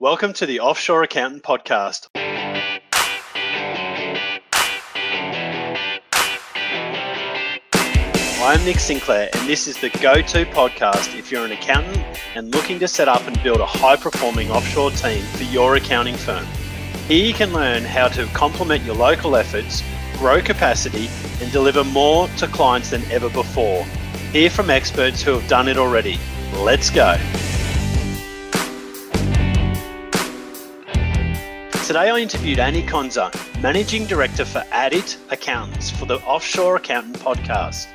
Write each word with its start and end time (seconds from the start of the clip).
Welcome 0.00 0.32
to 0.34 0.46
the 0.46 0.60
Offshore 0.60 1.02
Accountant 1.02 1.42
Podcast. 1.42 2.06
I'm 8.40 8.64
Nick 8.64 8.78
Sinclair, 8.78 9.28
and 9.32 9.48
this 9.48 9.66
is 9.66 9.76
the 9.80 9.88
go 10.00 10.22
to 10.22 10.46
podcast 10.52 11.18
if 11.18 11.32
you're 11.32 11.44
an 11.44 11.50
accountant 11.50 11.98
and 12.36 12.54
looking 12.54 12.78
to 12.78 12.86
set 12.86 13.08
up 13.08 13.26
and 13.26 13.42
build 13.42 13.58
a 13.58 13.66
high 13.66 13.96
performing 13.96 14.52
offshore 14.52 14.92
team 14.92 15.24
for 15.32 15.42
your 15.42 15.74
accounting 15.74 16.14
firm. 16.14 16.46
Here 17.08 17.26
you 17.26 17.34
can 17.34 17.52
learn 17.52 17.82
how 17.82 18.06
to 18.06 18.26
complement 18.26 18.84
your 18.84 18.94
local 18.94 19.34
efforts, 19.34 19.82
grow 20.18 20.40
capacity, 20.40 21.08
and 21.42 21.50
deliver 21.50 21.82
more 21.82 22.28
to 22.36 22.46
clients 22.46 22.90
than 22.90 23.02
ever 23.10 23.30
before. 23.30 23.82
Hear 24.30 24.48
from 24.48 24.70
experts 24.70 25.22
who 25.22 25.32
have 25.32 25.48
done 25.48 25.66
it 25.66 25.76
already. 25.76 26.20
Let's 26.54 26.88
go. 26.88 27.16
Today 31.88 32.10
I 32.10 32.18
interviewed 32.18 32.58
Annie 32.58 32.82
Konza, 32.82 33.30
Managing 33.62 34.04
Director 34.04 34.44
for 34.44 34.62
Adit 34.72 35.16
Accountants 35.30 35.90
for 35.90 36.04
the 36.04 36.18
Offshore 36.18 36.76
Accountant 36.76 37.18
podcast. 37.18 37.86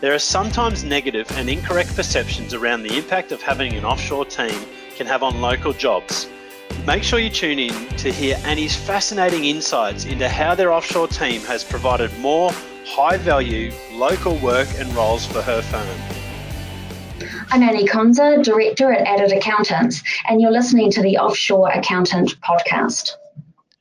There 0.00 0.14
are 0.14 0.18
sometimes 0.18 0.82
negative 0.82 1.30
and 1.32 1.50
incorrect 1.50 1.94
perceptions 1.94 2.54
around 2.54 2.84
the 2.84 2.96
impact 2.96 3.32
of 3.32 3.42
having 3.42 3.74
an 3.74 3.84
offshore 3.84 4.24
team 4.24 4.58
can 4.96 5.06
have 5.06 5.22
on 5.22 5.42
local 5.42 5.74
jobs. 5.74 6.26
Make 6.86 7.02
sure 7.02 7.18
you 7.18 7.28
tune 7.28 7.58
in 7.58 7.74
to 7.98 8.10
hear 8.10 8.40
Annie's 8.44 8.74
fascinating 8.74 9.44
insights 9.44 10.06
into 10.06 10.26
how 10.26 10.54
their 10.54 10.72
offshore 10.72 11.08
team 11.08 11.42
has 11.42 11.62
provided 11.62 12.18
more 12.20 12.50
high 12.86 13.18
value 13.18 13.70
local 13.92 14.38
work 14.38 14.68
and 14.78 14.90
roles 14.94 15.26
for 15.26 15.42
her 15.42 15.60
firm. 15.60 17.28
I'm 17.50 17.62
Annie 17.62 17.86
Konza, 17.86 18.38
Director 18.42 18.90
at 18.90 19.06
Adit 19.06 19.36
Accountants, 19.36 20.02
and 20.30 20.40
you're 20.40 20.50
listening 20.50 20.90
to 20.92 21.02
the 21.02 21.18
Offshore 21.18 21.68
Accountant 21.72 22.40
podcast. 22.40 23.18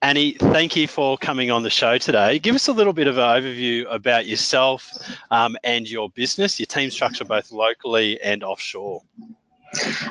Annie, 0.03 0.34
thank 0.34 0.76
you 0.76 0.85
for 0.85 1.18
coming 1.18 1.49
on 1.49 1.63
the 1.63 1.70
show 1.70 1.98
today. 1.98 2.37
Give 2.37 2.55
us 2.55 2.68
a 2.68 2.73
little 2.73 2.91
bit 2.91 3.07
of 3.07 3.18
an 3.18 3.23
overview 3.23 3.85
about 3.90 4.26
yourself 4.26 4.91
um, 5.32 5.55
and 5.63 5.90
your 5.90 6.10
business, 6.10 6.60
your 6.60 6.65
team 6.65 6.91
structure, 6.91 7.23
both 7.23 7.54
locally 7.54 8.20
and 8.21 8.43
offshore. 8.43 9.01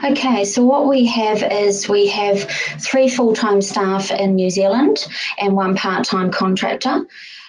Okay, 0.03 0.47
so 0.47 0.65
what 0.65 0.89
we 0.89 1.05
have 1.05 1.43
is 1.43 1.91
we 1.91 2.07
have 2.07 2.51
three 2.81 3.11
full 3.11 3.35
time 3.35 3.61
staff 3.61 4.11
in 4.11 4.35
New 4.35 4.49
Zealand 4.49 5.07
and 5.39 5.55
one 5.57 5.77
part 5.77 6.07
time 6.07 6.31
contractor. 6.31 7.07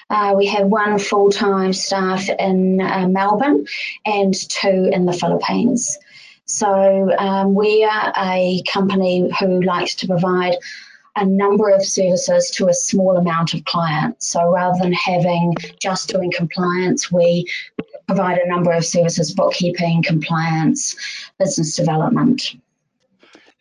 Uh, 0.09 0.33
we 0.35 0.45
have 0.45 0.67
one 0.67 1.00
full 1.00 1.31
time 1.31 1.72
staff 1.72 2.28
in 2.39 2.81
uh, 2.81 3.07
Melbourne 3.07 3.66
and 4.05 4.33
two 4.50 4.89
in 4.91 5.05
the 5.05 5.13
Philippines. 5.13 5.97
So 6.44 7.09
um, 7.17 7.55
we 7.55 7.85
are 7.85 8.11
a 8.17 8.61
company 8.67 9.31
who 9.39 9.61
likes 9.61 9.95
to 9.95 10.07
provide 10.07 10.57
a 11.16 11.25
number 11.25 11.69
of 11.69 11.86
services 11.86 12.50
to 12.52 12.69
a 12.69 12.73
small 12.73 13.17
amount 13.17 13.53
of 13.53 13.64
clients. 13.66 14.28
So 14.28 14.52
rather 14.52 14.80
than 14.81 14.94
having 14.94 15.53
just 15.80 16.09
doing 16.09 16.31
compliance, 16.31 17.11
we 17.11 17.45
provide 18.08 18.39
a 18.39 18.47
number 18.47 18.72
of 18.72 18.86
services 18.86 19.34
bookkeeping, 19.34 20.03
compliance, 20.03 20.95
business 21.39 21.75
development. 21.75 22.56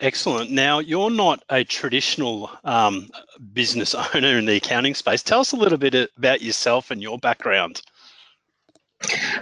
Excellent. 0.00 0.50
Now, 0.50 0.80
you're 0.80 1.11
not 1.11 1.45
a 1.48 1.62
traditional 1.62 2.50
um, 2.64 3.08
business 3.53 3.95
owner 4.14 4.39
in 4.39 4.47
the 4.47 4.56
accounting 4.56 4.95
space. 4.95 5.23
Tell 5.23 5.41
us 5.41 5.53
a 5.53 5.56
little 5.56 5.78
bit 5.78 5.95
about 6.17 6.42
yourself 6.42 6.91
and 6.91 7.00
your 7.03 7.19
background. 7.19 7.83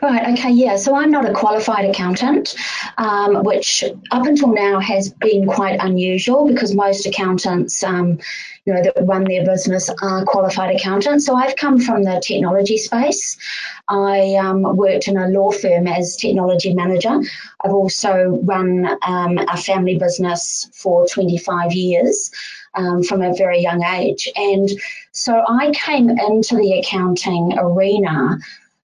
Right, 0.02 0.32
okay, 0.32 0.50
yeah. 0.50 0.76
So 0.76 0.94
I'm 0.94 1.10
not 1.10 1.28
a 1.28 1.32
qualified 1.32 1.84
accountant, 1.84 2.54
um, 2.98 3.44
which 3.44 3.84
up 4.10 4.26
until 4.26 4.52
now 4.52 4.80
has 4.80 5.10
been 5.10 5.46
quite 5.46 5.78
unusual 5.80 6.46
because 6.46 6.74
most 6.74 7.06
accountants, 7.06 7.82
um, 7.82 8.18
you 8.64 8.72
know, 8.72 8.82
that 8.82 8.94
run 9.02 9.24
their 9.24 9.44
business 9.44 9.90
are 10.02 10.24
qualified 10.24 10.74
accountants. 10.74 11.26
So 11.26 11.34
I've 11.34 11.56
come 11.56 11.78
from 11.78 12.04
the 12.04 12.22
technology 12.24 12.78
space. 12.78 13.36
I 13.88 14.34
um, 14.36 14.62
worked 14.76 15.08
in 15.08 15.16
a 15.16 15.28
law 15.28 15.50
firm 15.50 15.86
as 15.86 16.16
technology 16.16 16.72
manager. 16.72 17.20
I've 17.64 17.72
also 17.72 18.40
run 18.44 18.96
um, 19.06 19.38
a 19.38 19.56
family 19.56 19.98
business 19.98 20.70
for 20.72 21.06
25 21.06 21.72
years. 21.72 22.30
Um, 22.76 23.02
from 23.02 23.20
a 23.20 23.34
very 23.34 23.60
young 23.60 23.82
age. 23.82 24.28
And 24.36 24.70
so 25.10 25.42
I 25.48 25.72
came 25.72 26.08
into 26.08 26.54
the 26.54 26.78
accounting 26.78 27.58
arena 27.58 28.38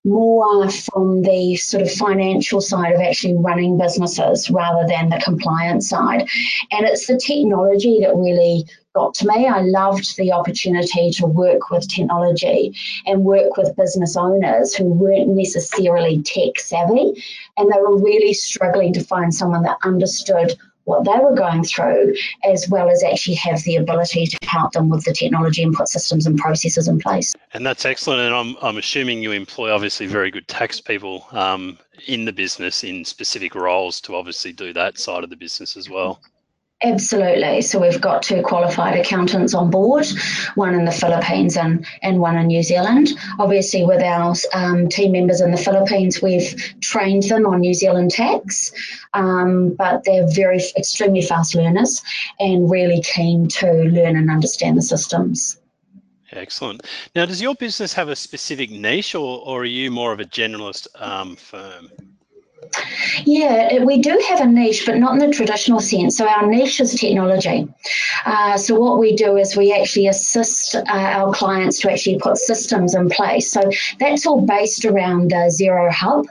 more 0.06 0.70
from 0.70 1.22
the 1.22 1.56
sort 1.56 1.82
of 1.82 1.90
financial 1.90 2.60
side 2.60 2.92
of 2.92 3.00
actually 3.00 3.34
running 3.34 3.76
businesses 3.76 4.48
rather 4.50 4.86
than 4.86 5.08
the 5.08 5.20
compliance 5.24 5.88
side. 5.88 6.28
And 6.70 6.86
it's 6.86 7.06
the 7.06 7.18
technology 7.18 8.00
that 8.00 8.14
really 8.14 8.66
got 8.94 9.14
to 9.14 9.26
me. 9.26 9.46
I 9.46 9.60
loved 9.60 10.16
the 10.16 10.32
opportunity 10.32 11.10
to 11.10 11.26
work 11.26 11.70
with 11.70 11.88
technology 11.88 12.74
and 13.04 13.24
work 13.24 13.56
with 13.56 13.76
business 13.76 14.16
owners 14.16 14.74
who 14.74 14.84
weren't 14.84 15.28
necessarily 15.28 16.22
tech 16.22 16.58
savvy 16.58 17.22
and 17.58 17.70
they 17.70 17.78
were 17.78 17.98
really 17.98 18.32
struggling 18.32 18.92
to 18.94 19.04
find 19.04 19.34
someone 19.34 19.62
that 19.64 19.76
understood 19.82 20.56
what 20.86 21.04
they 21.04 21.18
were 21.18 21.34
going 21.34 21.62
through, 21.64 22.14
as 22.44 22.68
well 22.68 22.88
as 22.88 23.02
actually 23.02 23.34
have 23.34 23.62
the 23.64 23.76
ability 23.76 24.26
to 24.26 24.38
help 24.42 24.72
them 24.72 24.88
with 24.88 25.04
the 25.04 25.12
technology 25.12 25.62
and 25.62 25.74
put 25.74 25.88
systems 25.88 26.26
and 26.26 26.38
processes 26.38 26.88
in 26.88 26.98
place. 26.98 27.34
And 27.52 27.66
that's 27.66 27.84
excellent. 27.84 28.20
And 28.20 28.34
I'm, 28.34 28.56
I'm 28.62 28.78
assuming 28.78 29.22
you 29.22 29.32
employ 29.32 29.72
obviously 29.72 30.06
very 30.06 30.30
good 30.30 30.46
tax 30.48 30.80
people 30.80 31.26
um, 31.32 31.78
in 32.06 32.24
the 32.24 32.32
business 32.32 32.84
in 32.84 33.04
specific 33.04 33.54
roles 33.54 34.00
to 34.02 34.14
obviously 34.14 34.52
do 34.52 34.72
that 34.72 34.98
side 34.98 35.24
of 35.24 35.30
the 35.30 35.36
business 35.36 35.76
as 35.76 35.90
well. 35.90 36.20
Absolutely. 36.82 37.62
So 37.62 37.80
we've 37.80 38.00
got 38.00 38.22
two 38.22 38.42
qualified 38.42 38.98
accountants 38.98 39.54
on 39.54 39.70
board, 39.70 40.06
one 40.56 40.74
in 40.74 40.84
the 40.84 40.92
Philippines 40.92 41.56
and, 41.56 41.86
and 42.02 42.20
one 42.20 42.36
in 42.36 42.48
New 42.48 42.62
Zealand. 42.62 43.08
Obviously, 43.38 43.82
with 43.82 44.02
our 44.02 44.34
um, 44.52 44.86
team 44.90 45.12
members 45.12 45.40
in 45.40 45.52
the 45.52 45.56
Philippines, 45.56 46.20
we've 46.20 46.54
trained 46.82 47.22
them 47.24 47.46
on 47.46 47.60
New 47.60 47.72
Zealand 47.72 48.10
tax, 48.10 48.72
um, 49.14 49.74
but 49.78 50.04
they're 50.04 50.28
very 50.28 50.60
extremely 50.76 51.22
fast 51.22 51.54
learners 51.54 52.02
and 52.40 52.70
really 52.70 53.00
keen 53.00 53.48
to 53.48 53.72
learn 53.72 54.14
and 54.14 54.30
understand 54.30 54.76
the 54.76 54.82
systems. 54.82 55.58
Excellent. 56.32 56.82
Now, 57.14 57.24
does 57.24 57.40
your 57.40 57.54
business 57.54 57.94
have 57.94 58.10
a 58.10 58.16
specific 58.16 58.70
niche, 58.70 59.14
or, 59.14 59.40
or 59.46 59.62
are 59.62 59.64
you 59.64 59.90
more 59.90 60.12
of 60.12 60.20
a 60.20 60.24
generalist 60.24 60.88
um, 61.00 61.36
firm? 61.36 61.88
Yeah, 63.24 63.82
we 63.84 63.98
do 63.98 64.22
have 64.28 64.40
a 64.40 64.46
niche, 64.46 64.84
but 64.86 64.96
not 64.96 65.14
in 65.14 65.18
the 65.18 65.34
traditional 65.34 65.80
sense. 65.80 66.16
So 66.16 66.26
our 66.26 66.46
niche 66.46 66.80
is 66.80 66.94
technology. 66.94 67.68
Uh, 68.24 68.56
so 68.56 68.78
what 68.78 68.98
we 68.98 69.14
do 69.14 69.36
is 69.36 69.56
we 69.56 69.72
actually 69.72 70.08
assist 70.08 70.74
uh, 70.74 70.82
our 70.86 71.32
clients 71.32 71.80
to 71.80 71.92
actually 71.92 72.18
put 72.18 72.36
systems 72.36 72.94
in 72.94 73.08
place. 73.08 73.50
So 73.50 73.62
that's 73.98 74.26
all 74.26 74.40
based 74.40 74.84
around 74.84 75.30
the 75.30 75.50
Xero 75.50 75.90
Hub. 75.90 76.26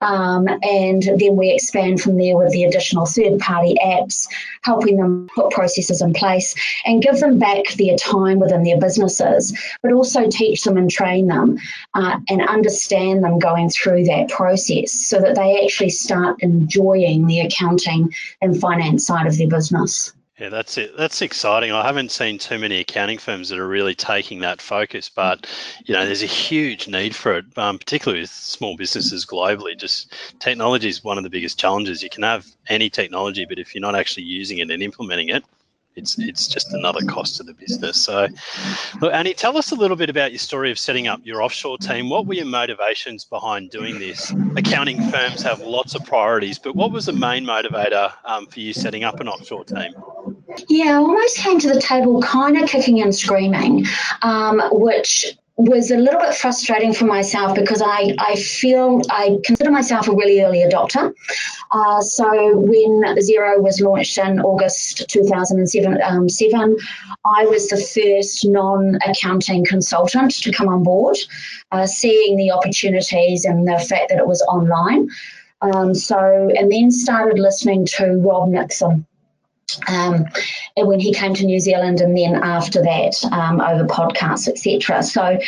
Um, 0.00 0.46
and 0.62 1.02
then 1.02 1.36
we 1.36 1.50
expand 1.50 2.00
from 2.00 2.16
there 2.18 2.36
with 2.36 2.52
the 2.52 2.64
additional 2.64 3.06
third 3.06 3.40
party 3.40 3.74
apps, 3.84 4.28
helping 4.62 4.96
them 4.96 5.28
put 5.34 5.50
processes 5.50 6.00
in 6.00 6.12
place 6.12 6.54
and 6.84 7.02
give 7.02 7.18
them 7.18 7.38
back 7.38 7.66
their 7.72 7.96
time 7.96 8.38
within 8.38 8.62
their 8.62 8.78
businesses, 8.78 9.56
but 9.82 9.92
also 9.92 10.28
teach 10.28 10.62
them 10.62 10.76
and 10.76 10.90
train 10.90 11.26
them 11.26 11.58
uh, 11.94 12.18
and 12.28 12.48
understand 12.48 13.24
them 13.24 13.38
going 13.38 13.70
through 13.70 14.04
that 14.04 14.28
process 14.28 14.92
so 14.92 15.20
that 15.20 15.34
they 15.34 15.64
actually 15.64 15.90
start 15.90 16.36
enjoying 16.40 17.26
the 17.26 17.40
accounting 17.40 18.14
and 18.40 18.60
finance 18.60 19.06
side 19.06 19.26
of 19.26 19.36
their 19.36 19.48
business. 19.48 20.12
Yeah, 20.38 20.50
that's 20.50 20.78
it. 20.78 20.96
That's 20.96 21.20
exciting. 21.20 21.72
I 21.72 21.84
haven't 21.84 22.12
seen 22.12 22.38
too 22.38 22.58
many 22.58 22.78
accounting 22.78 23.18
firms 23.18 23.48
that 23.48 23.58
are 23.58 23.66
really 23.66 23.94
taking 23.94 24.38
that 24.40 24.62
focus, 24.62 25.08
but 25.08 25.46
you 25.84 25.94
know, 25.94 26.06
there's 26.06 26.22
a 26.22 26.26
huge 26.26 26.86
need 26.86 27.16
for 27.16 27.38
it, 27.38 27.44
um, 27.58 27.76
particularly 27.76 28.20
with 28.20 28.30
small 28.30 28.76
businesses 28.76 29.26
globally. 29.26 29.76
Just 29.76 30.12
technology 30.38 30.88
is 30.88 31.02
one 31.02 31.18
of 31.18 31.24
the 31.24 31.30
biggest 31.30 31.58
challenges. 31.58 32.04
You 32.04 32.10
can 32.10 32.22
have 32.22 32.46
any 32.68 32.88
technology, 32.88 33.46
but 33.46 33.58
if 33.58 33.74
you're 33.74 33.82
not 33.82 33.96
actually 33.96 34.24
using 34.24 34.58
it 34.58 34.70
and 34.70 34.80
implementing 34.80 35.28
it, 35.30 35.44
it's 35.98 36.18
it's 36.18 36.46
just 36.46 36.72
another 36.72 37.04
cost 37.06 37.36
to 37.36 37.42
the 37.42 37.52
business. 37.52 38.02
So, 38.02 38.28
look, 39.00 39.12
Annie, 39.12 39.34
tell 39.34 39.58
us 39.58 39.72
a 39.72 39.74
little 39.74 39.96
bit 39.96 40.08
about 40.08 40.32
your 40.32 40.38
story 40.38 40.70
of 40.70 40.78
setting 40.78 41.08
up 41.08 41.20
your 41.24 41.42
offshore 41.42 41.78
team. 41.78 42.08
What 42.08 42.26
were 42.26 42.34
your 42.34 42.46
motivations 42.46 43.24
behind 43.24 43.70
doing 43.70 43.98
this? 43.98 44.32
Accounting 44.56 45.10
firms 45.10 45.42
have 45.42 45.60
lots 45.60 45.94
of 45.94 46.04
priorities, 46.04 46.58
but 46.58 46.74
what 46.74 46.92
was 46.92 47.06
the 47.06 47.12
main 47.12 47.44
motivator 47.44 48.12
um, 48.24 48.46
for 48.46 48.60
you 48.60 48.72
setting 48.72 49.04
up 49.04 49.20
an 49.20 49.28
offshore 49.28 49.64
team? 49.64 49.92
Yeah, 50.68 50.92
I 50.92 50.94
almost 50.94 51.36
came 51.36 51.58
to 51.60 51.68
the 51.68 51.80
table 51.80 52.22
kind 52.22 52.56
of 52.56 52.68
kicking 52.68 53.02
and 53.02 53.14
screaming, 53.14 53.86
um, 54.22 54.62
which 54.72 55.36
was 55.58 55.90
a 55.90 55.96
little 55.96 56.20
bit 56.20 56.34
frustrating 56.34 56.94
for 56.94 57.04
myself 57.04 57.52
because 57.52 57.82
I, 57.84 58.14
I 58.20 58.36
feel 58.36 59.02
I 59.10 59.38
consider 59.44 59.72
myself 59.72 60.06
a 60.06 60.12
really 60.12 60.40
early 60.40 60.58
adopter. 60.58 61.12
Uh, 61.72 62.00
so 62.00 62.56
when 62.56 63.02
Xero 63.16 63.60
was 63.60 63.80
launched 63.80 64.18
in 64.18 64.40
August 64.40 65.08
2007, 65.08 66.00
um, 66.00 66.28
seven, 66.28 66.76
I 67.24 67.44
was 67.46 67.68
the 67.68 67.76
first 67.76 68.46
non-accounting 68.46 69.64
consultant 69.64 70.30
to 70.42 70.52
come 70.52 70.68
on 70.68 70.84
board, 70.84 71.18
uh, 71.72 71.86
seeing 71.86 72.36
the 72.36 72.52
opportunities 72.52 73.44
and 73.44 73.66
the 73.66 73.80
fact 73.80 74.10
that 74.10 74.18
it 74.18 74.28
was 74.28 74.40
online. 74.42 75.08
Um, 75.60 75.92
so 75.92 76.52
and 76.56 76.70
then 76.70 76.92
started 76.92 77.40
listening 77.40 77.84
to 77.96 78.12
Rob 78.18 78.48
Nixon 78.48 79.04
um, 79.86 80.26
when 80.76 81.00
he 81.00 81.12
came 81.12 81.34
to 81.34 81.44
New 81.44 81.60
Zealand, 81.60 82.00
and 82.00 82.16
then 82.16 82.36
after 82.36 82.82
that 82.82 83.22
um, 83.32 83.60
over 83.60 83.84
podcasts, 83.84 84.48
etc. 84.48 85.02
So 85.02 85.38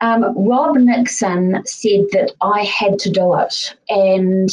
um, 0.00 0.34
Rob 0.36 0.76
Nixon 0.76 1.62
said 1.66 2.06
that 2.12 2.32
I 2.40 2.62
had 2.62 2.98
to 3.00 3.10
do 3.10 3.38
it, 3.38 3.74
and 3.88 4.50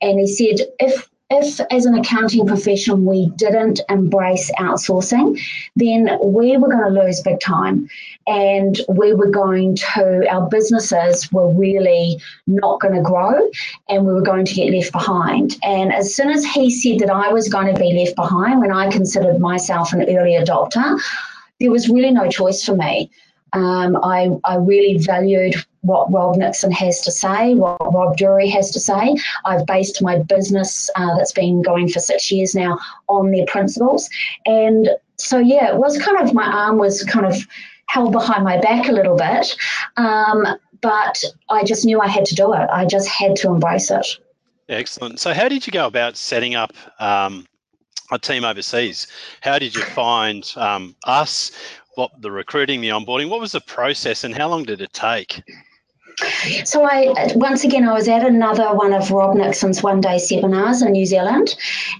and 0.00 0.20
he 0.20 0.26
said 0.26 0.66
if 0.78 1.08
if 1.42 1.60
as 1.70 1.86
an 1.86 1.94
accounting 1.94 2.46
profession 2.46 3.04
we 3.04 3.30
didn't 3.36 3.80
embrace 3.88 4.50
outsourcing, 4.58 5.40
then 5.76 6.18
we 6.22 6.56
were 6.56 6.68
going 6.68 6.84
to 6.84 7.00
lose 7.02 7.20
big 7.22 7.40
time. 7.40 7.88
And 8.26 8.80
we 8.88 9.12
were 9.14 9.30
going 9.30 9.76
to, 9.76 10.26
our 10.30 10.48
businesses 10.48 11.30
were 11.32 11.52
really 11.52 12.20
not 12.46 12.80
going 12.80 12.94
to 12.94 13.02
grow 13.02 13.48
and 13.88 14.06
we 14.06 14.12
were 14.12 14.22
going 14.22 14.44
to 14.44 14.54
get 14.54 14.72
left 14.72 14.92
behind. 14.92 15.56
And 15.62 15.92
as 15.92 16.14
soon 16.14 16.30
as 16.30 16.44
he 16.44 16.70
said 16.70 17.00
that 17.00 17.10
I 17.10 17.32
was 17.32 17.48
going 17.48 17.72
to 17.72 17.78
be 17.78 17.92
left 17.92 18.16
behind, 18.16 18.60
when 18.60 18.72
I 18.72 18.90
considered 18.90 19.38
myself 19.40 19.92
an 19.92 20.02
early 20.02 20.32
adopter, 20.32 21.00
there 21.60 21.70
was 21.70 21.88
really 21.88 22.10
no 22.10 22.28
choice 22.28 22.64
for 22.64 22.76
me. 22.76 23.10
Um, 23.52 23.96
I, 24.02 24.30
I 24.44 24.56
really 24.56 24.98
valued 24.98 25.54
what 25.84 26.10
Rob 26.12 26.36
Nixon 26.36 26.72
has 26.72 27.00
to 27.02 27.12
say, 27.12 27.54
what 27.54 27.78
Rod 27.92 28.16
Drury 28.16 28.48
has 28.48 28.70
to 28.72 28.80
say. 28.80 29.16
I've 29.44 29.66
based 29.66 30.02
my 30.02 30.18
business 30.18 30.90
uh, 30.96 31.16
that's 31.16 31.32
been 31.32 31.62
going 31.62 31.88
for 31.88 32.00
six 32.00 32.32
years 32.32 32.54
now 32.54 32.78
on 33.08 33.30
their 33.30 33.46
principles. 33.46 34.08
And 34.46 34.88
so, 35.16 35.38
yeah, 35.38 35.68
it 35.68 35.76
was 35.76 35.98
kind 36.02 36.18
of 36.18 36.34
my 36.34 36.46
arm 36.46 36.78
was 36.78 37.04
kind 37.04 37.26
of 37.26 37.36
held 37.86 38.12
behind 38.12 38.44
my 38.44 38.58
back 38.58 38.88
a 38.88 38.92
little 38.92 39.16
bit. 39.16 39.54
Um, 39.96 40.46
but 40.80 41.22
I 41.50 41.64
just 41.64 41.84
knew 41.84 42.00
I 42.00 42.08
had 42.08 42.24
to 42.26 42.34
do 42.34 42.52
it. 42.54 42.68
I 42.72 42.86
just 42.86 43.08
had 43.08 43.36
to 43.36 43.48
embrace 43.48 43.90
it. 43.90 44.06
Excellent. 44.68 45.20
So, 45.20 45.34
how 45.34 45.48
did 45.48 45.66
you 45.66 45.72
go 45.72 45.86
about 45.86 46.16
setting 46.16 46.54
up 46.54 46.72
um, 46.98 47.46
a 48.10 48.18
team 48.18 48.44
overseas? 48.44 49.06
How 49.42 49.58
did 49.58 49.74
you 49.74 49.82
find 49.82 50.50
um, 50.56 50.96
us? 51.04 51.52
what 51.94 52.10
the 52.20 52.30
recruiting, 52.30 52.80
the 52.80 52.88
onboarding, 52.88 53.28
what 53.28 53.40
was 53.40 53.52
the 53.52 53.60
process 53.60 54.24
and 54.24 54.34
how 54.34 54.48
long 54.48 54.64
did 54.64 54.80
it 54.80 54.92
take? 54.92 55.42
So 56.64 56.84
I 56.84 57.32
once 57.34 57.64
again 57.64 57.88
I 57.88 57.92
was 57.92 58.08
at 58.08 58.26
another 58.26 58.74
one 58.74 58.92
of 58.92 59.10
Rob 59.10 59.36
Nixon's 59.36 59.82
one 59.82 60.00
day 60.00 60.18
seminars 60.18 60.82
in 60.82 60.92
New 60.92 61.06
Zealand, 61.06 61.56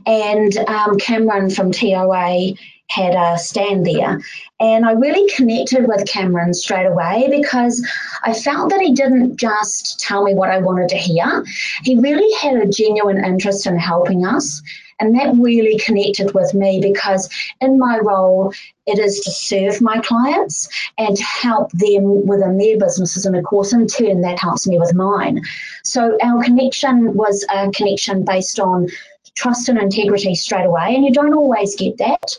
and 0.07 0.57
um, 0.69 0.99
Cameron 0.99 1.51
from 1.51 1.73
TOA 1.73 2.55
had 2.89 3.15
a 3.15 3.39
stand 3.39 3.87
there, 3.87 4.21
and 4.61 4.85
I 4.85 4.93
really 4.93 5.29
connected 5.35 5.89
with 5.89 6.07
Cameron 6.07 6.55
straight 6.55 6.87
away 6.87 7.29
because 7.31 7.87
I 8.23 8.35
felt 8.35 8.71
that 8.71 8.81
he 8.81 8.93
didn't 8.93 9.37
just 9.37 9.99
tell 10.01 10.23
me 10.23 10.35
what 10.35 10.51
I 10.51 10.59
wanted 10.59 10.91
to 10.91 10.97
hear. 10.97 11.45
He 11.83 11.99
really 11.99 12.33
had 12.41 12.57
a 12.57 12.69
genuine 12.69 13.25
interest 13.25 13.67
in 13.67 13.79
helping 13.79 14.25
us. 14.25 14.63
And 15.01 15.15
that 15.15 15.35
really 15.37 15.79
connected 15.79 16.35
with 16.35 16.55
me 16.55 16.81
because 16.81 17.29
in 17.61 17.79
my 17.79 17.99
role, 17.99 18.53
it 18.87 18.99
is 18.99 19.21
to 19.21 19.31
serve 19.31 19.81
my 19.81 20.01
clients 20.01 20.69
and 20.99 21.17
to 21.17 21.25
help 21.25 21.73
them 21.73 22.27
within 22.27 22.59
their 22.59 22.79
businesses. 22.79 23.27
And 23.27 23.37
of 23.37 23.45
course, 23.45 23.73
in 23.73 23.87
turn, 23.87 24.21
that 24.21 24.39
helps 24.39 24.67
me 24.67 24.79
with 24.79 24.95
mine. 24.95 25.43
So 25.83 26.17
our 26.23 26.43
connection 26.43 27.15
was 27.15 27.45
a 27.55 27.71
connection 27.71 28.25
based 28.25 28.61
on 28.61 28.89
trust 29.35 29.69
and 29.69 29.79
integrity 29.79 30.35
straight 30.35 30.67
away. 30.67 30.95
And 30.95 31.05
you 31.05 31.13
don't 31.13 31.35
always 31.35 31.75
get 31.77 31.99
that. 31.99 32.37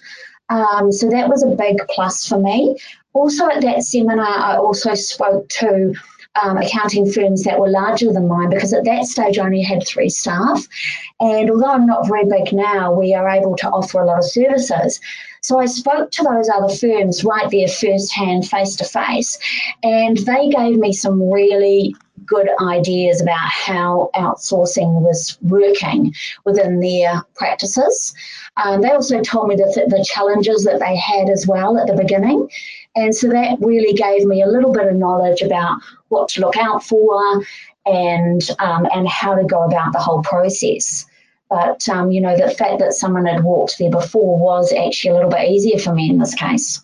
Um, 0.49 0.91
so 0.91 1.09
that 1.09 1.27
was 1.27 1.43
a 1.43 1.55
big 1.55 1.77
plus 1.89 2.27
for 2.27 2.39
me. 2.39 2.77
Also, 3.13 3.47
at 3.49 3.61
that 3.61 3.83
seminar, 3.83 4.27
I 4.27 4.57
also 4.57 4.93
spoke 4.93 5.47
to 5.49 5.95
um, 6.41 6.57
accounting 6.57 7.11
firms 7.11 7.43
that 7.43 7.59
were 7.59 7.69
larger 7.69 8.11
than 8.11 8.27
mine 8.27 8.49
because 8.49 8.73
at 8.73 8.83
that 8.85 9.05
stage 9.05 9.37
I 9.37 9.45
only 9.45 9.61
had 9.61 9.85
three 9.85 10.09
staff. 10.09 10.67
And 11.19 11.49
although 11.49 11.71
I'm 11.71 11.85
not 11.85 12.07
very 12.07 12.25
big 12.25 12.53
now, 12.53 12.91
we 12.91 13.13
are 13.13 13.29
able 13.29 13.55
to 13.57 13.69
offer 13.69 14.01
a 14.01 14.05
lot 14.05 14.17
of 14.17 14.25
services. 14.25 14.99
So 15.41 15.59
I 15.59 15.65
spoke 15.65 16.11
to 16.11 16.23
those 16.23 16.49
other 16.49 16.73
firms 16.73 17.23
right 17.23 17.49
there 17.51 17.67
firsthand, 17.67 18.47
face 18.47 18.75
to 18.77 18.83
face, 18.83 19.37
and 19.83 20.17
they 20.17 20.49
gave 20.49 20.77
me 20.77 20.91
some 20.91 21.21
really 21.21 21.95
good 22.25 22.49
ideas 22.61 23.21
about 23.21 23.47
how 23.49 24.09
outsourcing 24.15 25.01
was 25.01 25.37
working 25.41 26.13
within 26.43 26.79
their 26.79 27.23
practices. 27.35 28.13
Um, 28.57 28.81
they 28.81 28.91
also 28.91 29.21
told 29.21 29.47
me 29.47 29.55
that 29.55 29.85
the 29.89 30.05
challenges 30.07 30.63
that 30.63 30.79
they 30.79 30.95
had 30.95 31.29
as 31.29 31.45
well 31.47 31.77
at 31.77 31.87
the 31.87 31.95
beginning. 31.95 32.49
And 32.95 33.13
so 33.13 33.27
that 33.29 33.57
really 33.59 33.93
gave 33.93 34.25
me 34.25 34.41
a 34.41 34.47
little 34.47 34.71
bit 34.71 34.87
of 34.87 34.95
knowledge 34.95 35.41
about 35.41 35.79
what 36.07 36.29
to 36.29 36.41
look 36.41 36.57
out 36.57 36.83
for 36.83 37.43
and 37.85 38.49
um, 38.59 38.87
and 38.93 39.07
how 39.07 39.35
to 39.35 39.43
go 39.43 39.63
about 39.63 39.93
the 39.93 39.99
whole 39.99 40.21
process. 40.23 41.05
But 41.49 41.87
um, 41.89 42.11
you 42.11 42.21
know, 42.21 42.35
the 42.35 42.51
fact 42.51 42.79
that 42.79 42.93
someone 42.93 43.25
had 43.25 43.43
walked 43.43 43.77
there 43.77 43.91
before 43.91 44.39
was 44.39 44.73
actually 44.73 45.11
a 45.11 45.13
little 45.15 45.29
bit 45.29 45.49
easier 45.49 45.77
for 45.77 45.93
me 45.93 46.09
in 46.09 46.17
this 46.17 46.33
case. 46.33 46.83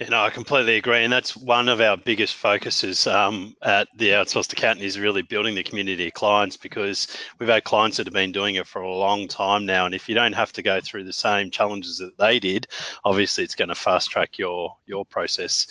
Yeah, 0.00 0.08
no, 0.08 0.22
I 0.22 0.30
completely 0.30 0.78
agree, 0.78 1.04
and 1.04 1.12
that's 1.12 1.36
one 1.36 1.68
of 1.68 1.82
our 1.82 1.94
biggest 1.94 2.36
focuses 2.36 3.06
um, 3.06 3.54
at 3.60 3.86
the 3.98 4.08
outsourced 4.08 4.50
accountant 4.50 4.86
is 4.86 4.98
really 4.98 5.20
building 5.20 5.54
the 5.54 5.62
community 5.62 6.06
of 6.06 6.14
clients 6.14 6.56
because 6.56 7.06
we've 7.38 7.50
had 7.50 7.64
clients 7.64 7.98
that 7.98 8.06
have 8.06 8.14
been 8.14 8.32
doing 8.32 8.54
it 8.54 8.66
for 8.66 8.80
a 8.80 8.90
long 8.90 9.28
time 9.28 9.66
now, 9.66 9.84
and 9.84 9.94
if 9.94 10.08
you 10.08 10.14
don't 10.14 10.32
have 10.32 10.54
to 10.54 10.62
go 10.62 10.80
through 10.80 11.04
the 11.04 11.12
same 11.12 11.50
challenges 11.50 11.98
that 11.98 12.16
they 12.16 12.40
did, 12.40 12.66
obviously 13.04 13.44
it's 13.44 13.54
going 13.54 13.68
to 13.68 13.74
fast 13.74 14.10
track 14.10 14.38
your 14.38 14.74
your 14.86 15.04
process. 15.04 15.66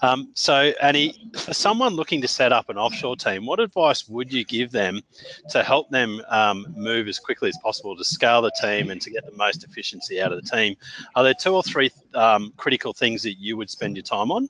Um, 0.00 0.30
so, 0.32 0.72
Annie, 0.80 1.30
for 1.36 1.52
someone 1.52 1.92
looking 1.92 2.22
to 2.22 2.28
set 2.28 2.52
up 2.52 2.70
an 2.70 2.78
offshore 2.78 3.16
team, 3.16 3.44
what 3.44 3.60
advice 3.60 4.08
would 4.08 4.32
you 4.32 4.46
give 4.46 4.70
them 4.70 5.02
to 5.50 5.62
help 5.62 5.90
them 5.90 6.22
um, 6.30 6.66
move 6.74 7.06
as 7.06 7.18
quickly 7.18 7.50
as 7.50 7.58
possible 7.62 7.94
to 7.98 8.04
scale 8.04 8.40
the 8.40 8.52
team 8.62 8.88
and 8.90 9.02
to 9.02 9.10
get 9.10 9.26
the 9.26 9.36
most 9.36 9.62
efficiency 9.62 10.22
out 10.22 10.32
of 10.32 10.42
the 10.42 10.48
team? 10.48 10.74
Are 11.16 11.22
there 11.22 11.34
two 11.34 11.54
or 11.54 11.62
three 11.62 11.90
um, 12.14 12.50
critical 12.56 12.94
things 12.94 13.22
that 13.24 13.34
you 13.38 13.58
would 13.58 13.73
spend 13.74 13.96
your 13.96 14.04
time 14.04 14.30
on? 14.30 14.48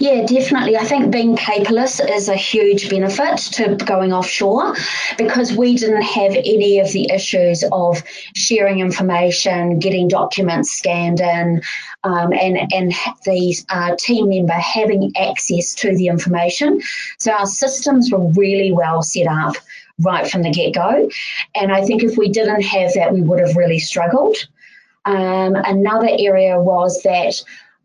Yeah, 0.00 0.26
definitely. 0.26 0.76
I 0.76 0.84
think 0.84 1.12
being 1.12 1.36
paperless 1.36 2.00
is 2.10 2.28
a 2.28 2.34
huge 2.34 2.90
benefit 2.90 3.38
to 3.52 3.76
going 3.76 4.12
offshore 4.12 4.74
because 5.16 5.52
we 5.52 5.76
didn't 5.76 6.02
have 6.02 6.32
any 6.32 6.80
of 6.80 6.90
the 6.90 7.08
issues 7.10 7.62
of 7.70 8.02
sharing 8.34 8.80
information, 8.80 9.78
getting 9.78 10.08
documents 10.08 10.72
scanned 10.72 11.20
in, 11.20 11.62
um, 12.02 12.32
and 12.32 12.72
and 12.72 12.92
the 13.24 13.56
uh, 13.68 13.94
team 13.96 14.28
member 14.30 14.54
having 14.54 15.12
access 15.16 15.72
to 15.76 15.96
the 15.96 16.08
information. 16.08 16.82
So 17.18 17.30
our 17.30 17.46
systems 17.46 18.10
were 18.10 18.26
really 18.32 18.72
well 18.72 19.02
set 19.02 19.28
up 19.28 19.54
right 20.00 20.28
from 20.28 20.42
the 20.42 20.50
get 20.50 20.74
go, 20.74 21.08
and 21.54 21.70
I 21.70 21.84
think 21.84 22.02
if 22.02 22.18
we 22.18 22.28
didn't 22.28 22.62
have 22.62 22.92
that, 22.94 23.14
we 23.14 23.22
would 23.22 23.38
have 23.38 23.56
really 23.56 23.78
struggled. 23.78 24.36
Um, 25.06 25.54
another 25.54 26.08
area 26.10 26.58
was 26.58 27.02
that 27.02 27.40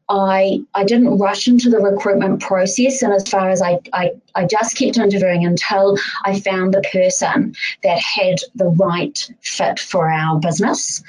I 0.09 0.59
I 0.73 0.83
didn't 0.83 1.19
rush 1.19 1.47
into 1.47 1.69
the 1.69 1.77
recruitment 1.77 2.41
process, 2.41 3.01
and 3.03 3.13
as 3.13 3.27
far 3.27 3.49
as 3.49 3.61
I, 3.61 3.79
I 3.93 4.11
I 4.35 4.45
just 4.45 4.75
kept 4.75 4.97
interviewing 4.97 5.45
until 5.45 5.97
I 6.25 6.39
found 6.39 6.73
the 6.73 6.83
person 6.91 7.55
that 7.83 7.99
had 7.99 8.37
the 8.55 8.69
right 8.69 9.17
fit 9.41 9.79
for 9.79 10.09
our 10.09 10.39
business. 10.39 11.03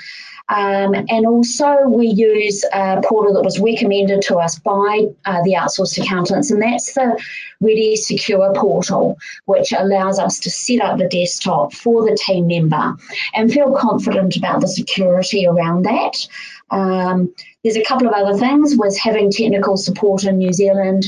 Um, 0.50 0.94
and 1.08 1.26
also, 1.26 1.86
we 1.86 2.08
use 2.08 2.64
a 2.72 3.00
portal 3.04 3.32
that 3.34 3.44
was 3.44 3.60
recommended 3.60 4.20
to 4.22 4.38
us 4.38 4.58
by 4.58 5.06
uh, 5.24 5.42
the 5.44 5.52
outsourced 5.52 6.02
accountants, 6.02 6.50
and 6.50 6.60
that's 6.60 6.92
the 6.94 7.16
Ready 7.60 7.94
Secure 7.94 8.52
portal, 8.54 9.16
which 9.44 9.72
allows 9.72 10.18
us 10.18 10.40
to 10.40 10.50
set 10.50 10.80
up 10.80 10.98
the 10.98 11.06
desktop 11.06 11.72
for 11.72 12.04
the 12.04 12.16
team 12.20 12.48
member 12.48 12.96
and 13.34 13.52
feel 13.52 13.76
confident 13.76 14.36
about 14.36 14.60
the 14.60 14.66
security 14.66 15.46
around 15.46 15.84
that. 15.84 16.26
Um, 16.72 17.32
there's 17.62 17.76
a 17.76 17.84
couple 17.84 18.06
of 18.06 18.14
other 18.14 18.38
things 18.38 18.76
was 18.76 18.96
having 18.96 19.30
technical 19.30 19.76
support 19.76 20.24
in 20.24 20.38
New 20.38 20.52
Zealand 20.52 21.06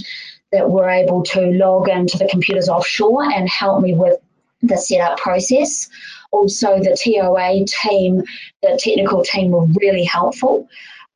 that 0.53 0.71
were 0.71 0.89
able 0.89 1.23
to 1.23 1.41
log 1.41 1.89
into 1.89 2.19
the 2.19 2.29
computers 2.29 2.69
offshore 2.69 3.25
and 3.25 3.49
help 3.49 3.83
me 3.83 3.95
with 3.95 4.19
the 4.63 4.77
setup 4.77 5.19
process. 5.19 5.89
Also, 6.31 6.79
the 6.79 6.97
TOA 6.97 7.65
team, 7.67 8.23
the 8.63 8.79
technical 8.79 9.23
team 9.23 9.51
were 9.51 9.67
really 9.81 10.05
helpful. 10.05 10.69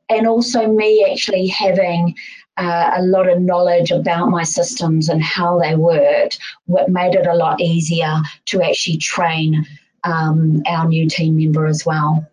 And 0.08 0.26
also, 0.26 0.66
me 0.68 1.06
actually 1.10 1.46
having 1.48 2.14
uh, 2.56 2.92
a 2.96 3.02
lot 3.02 3.28
of 3.28 3.40
knowledge 3.40 3.90
about 3.90 4.30
my 4.30 4.42
systems 4.42 5.08
and 5.08 5.22
how 5.22 5.58
they 5.58 5.74
worked, 5.74 6.38
what 6.66 6.88
made 6.88 7.14
it 7.14 7.26
a 7.26 7.34
lot 7.34 7.60
easier 7.60 8.20
to 8.46 8.62
actually 8.62 8.96
train 8.98 9.66
um, 10.04 10.62
our 10.66 10.88
new 10.88 11.08
team 11.08 11.36
member 11.36 11.66
as 11.66 11.84
well. 11.84 12.26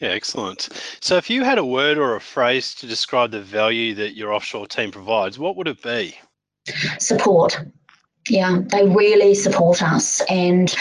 Yeah, 0.00 0.08
excellent. 0.08 0.68
So, 1.00 1.16
if 1.16 1.30
you 1.30 1.44
had 1.44 1.58
a 1.58 1.64
word 1.64 1.98
or 1.98 2.16
a 2.16 2.20
phrase 2.20 2.74
to 2.76 2.86
describe 2.86 3.30
the 3.30 3.40
value 3.40 3.94
that 3.94 4.16
your 4.16 4.32
offshore 4.32 4.66
team 4.66 4.90
provides, 4.90 5.38
what 5.38 5.56
would 5.56 5.68
it 5.68 5.82
be? 5.82 6.16
Support. 6.98 7.60
Yeah, 8.28 8.60
they 8.66 8.88
really 8.88 9.34
support 9.34 9.82
us, 9.82 10.20
and 10.28 10.74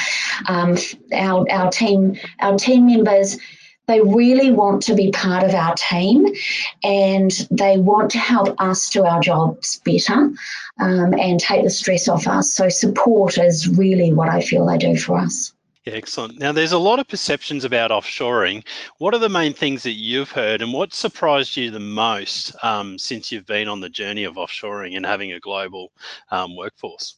um, 0.47 0.77
our 1.13 1.45
our 1.51 1.69
team 1.69 2.17
our 2.39 2.57
team 2.57 2.87
members 2.87 3.37
they 3.87 4.01
really 4.01 4.51
want 4.51 4.81
to 4.83 4.95
be 4.95 5.11
part 5.11 5.43
of 5.43 5.53
our 5.53 5.75
team 5.75 6.25
and 6.83 7.31
they 7.51 7.77
want 7.77 8.09
to 8.11 8.17
help 8.17 8.55
us 8.61 8.89
do 8.89 9.03
our 9.03 9.19
jobs 9.19 9.81
better 9.83 10.31
um, 10.79 11.13
and 11.19 11.39
take 11.39 11.63
the 11.63 11.69
stress 11.69 12.07
off 12.07 12.27
us. 12.27 12.51
So, 12.51 12.69
support 12.69 13.37
is 13.37 13.67
really 13.67 14.13
what 14.13 14.29
I 14.29 14.41
feel 14.41 14.65
they 14.65 14.77
do 14.77 14.97
for 14.97 15.17
us. 15.17 15.53
Yeah, 15.85 15.93
excellent. 15.93 16.39
Now, 16.39 16.51
there's 16.51 16.73
a 16.73 16.77
lot 16.77 16.99
of 16.99 17.07
perceptions 17.07 17.63
about 17.63 17.89
offshoring. 17.91 18.65
What 18.97 19.13
are 19.13 19.17
the 19.19 19.29
main 19.29 19.53
things 19.53 19.83
that 19.83 19.91
you've 19.93 20.31
heard, 20.31 20.61
and 20.61 20.73
what 20.73 20.93
surprised 20.93 21.55
you 21.55 21.71
the 21.71 21.79
most 21.79 22.53
um, 22.63 22.97
since 22.97 23.31
you've 23.31 23.45
been 23.45 23.67
on 23.69 23.79
the 23.79 23.89
journey 23.89 24.23
of 24.25 24.35
offshoring 24.35 24.95
and 24.97 25.05
having 25.05 25.31
a 25.31 25.39
global 25.39 25.91
um, 26.31 26.55
workforce? 26.57 27.15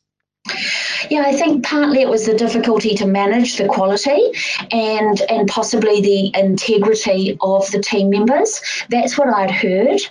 Yeah, 1.10 1.24
I 1.26 1.34
think 1.34 1.64
partly 1.64 2.02
it 2.02 2.10
was 2.10 2.26
the 2.26 2.36
difficulty 2.36 2.94
to 2.96 3.08
manage 3.08 3.58
the 3.58 3.68
quality 3.68 4.32
and 4.72 5.20
and 5.30 5.48
possibly 5.48 6.02
the 6.02 6.40
integrity 6.40 7.38
of 7.42 7.70
the 7.72 7.80
team 7.80 8.10
members. 8.10 8.62
That's 8.90 9.18
what 9.18 9.30
I'd 9.30 9.52
heard. 9.52 10.02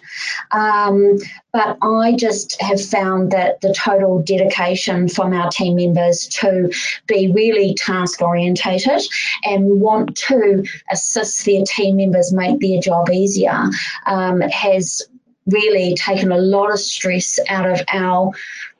Um, 0.50 1.19
but 1.53 1.79
I 1.83 2.17
just 2.17 2.61
have 2.61 2.85
found 2.85 3.31
that 3.31 3.61
the 3.61 3.73
total 3.73 4.23
dedication 4.23 5.09
from 5.09 5.33
our 5.33 5.50
team 5.50 5.76
members 5.76 6.26
to 6.29 6.73
be 7.07 7.31
really 7.31 7.75
task 7.75 8.21
orientated 8.21 9.03
and 9.45 9.81
want 9.81 10.17
to 10.17 10.64
assist 10.91 11.45
their 11.45 11.64
team 11.64 11.97
members 11.97 12.33
make 12.33 12.59
their 12.61 12.81
job 12.81 13.09
easier 13.11 13.71
um, 14.07 14.41
has 14.41 15.03
really 15.47 15.95
taken 15.95 16.33
a 16.33 16.38
lot 16.38 16.73
of 16.73 16.81
stress 16.81 17.38
out 17.49 17.69
of 17.69 17.81
our 17.93 18.33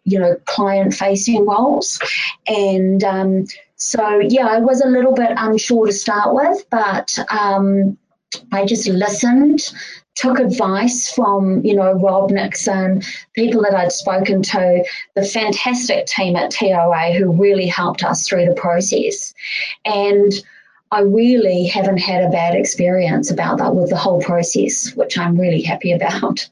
you 0.05 0.19
know, 0.19 0.37
client 0.47 0.95
facing 0.95 1.47
roles. 1.47 1.99
And 2.47 3.03
um, 3.05 3.47
so, 3.77 4.21
yeah, 4.21 4.47
I 4.47 4.59
was 4.59 4.81
a 4.81 4.89
little 4.89 5.13
bit 5.13 5.33
unsure 5.37 5.87
to 5.87 5.93
start 5.93 6.35
with, 6.35 6.65
but 6.71 7.19
um, 7.31 7.99
I 8.53 8.65
just 8.65 8.89
listened, 8.89 9.73
took 10.15 10.39
advice 10.39 11.11
from, 11.11 11.65
you 11.65 11.75
know, 11.75 11.93
Rob 11.95 12.31
Nixon, 12.31 13.03
people 13.35 13.63
that 13.63 13.75
I'd 13.75 13.93
spoken 13.93 14.43
to, 14.43 14.85
the 15.15 15.25
fantastic 15.25 16.07
team 16.07 16.37
at 16.37 16.51
TOA 16.51 17.13
who 17.13 17.33
really 17.33 17.67
helped 17.67 18.05
us 18.05 18.27
through 18.27 18.47
the 18.47 18.55
process. 18.55 19.35
And 19.85 20.33
I 20.91 21.01
really 21.01 21.65
haven't 21.65 21.99
had 21.99 22.23
a 22.23 22.31
bad 22.31 22.55
experience 22.55 23.31
about 23.31 23.59
that 23.59 23.75
with 23.75 23.91
the 23.91 23.97
whole 23.97 24.21
process, 24.21 24.95
which 24.95 25.19
I'm 25.19 25.37
really 25.37 25.63
happy 25.63 25.93
about. 25.93 26.49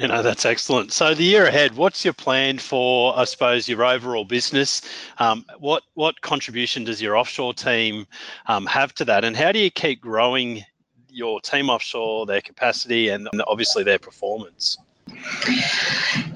You 0.00 0.08
know, 0.08 0.22
that's 0.22 0.46
excellent. 0.46 0.92
So 0.92 1.14
the 1.14 1.24
year 1.24 1.44
ahead, 1.44 1.76
what's 1.76 2.06
your 2.06 2.14
plan 2.14 2.56
for, 2.56 3.18
I 3.18 3.24
suppose, 3.24 3.68
your 3.68 3.84
overall 3.84 4.24
business? 4.24 4.80
Um, 5.18 5.44
what 5.58 5.82
what 5.92 6.22
contribution 6.22 6.84
does 6.84 7.02
your 7.02 7.18
offshore 7.18 7.52
team 7.52 8.06
um, 8.46 8.64
have 8.64 8.94
to 8.94 9.04
that, 9.04 9.26
and 9.26 9.36
how 9.36 9.52
do 9.52 9.58
you 9.58 9.70
keep 9.70 10.00
growing 10.00 10.64
your 11.10 11.38
team 11.42 11.68
offshore, 11.68 12.24
their 12.24 12.40
capacity, 12.40 13.10
and 13.10 13.28
obviously 13.46 13.84
their 13.84 13.98
performance? 13.98 14.78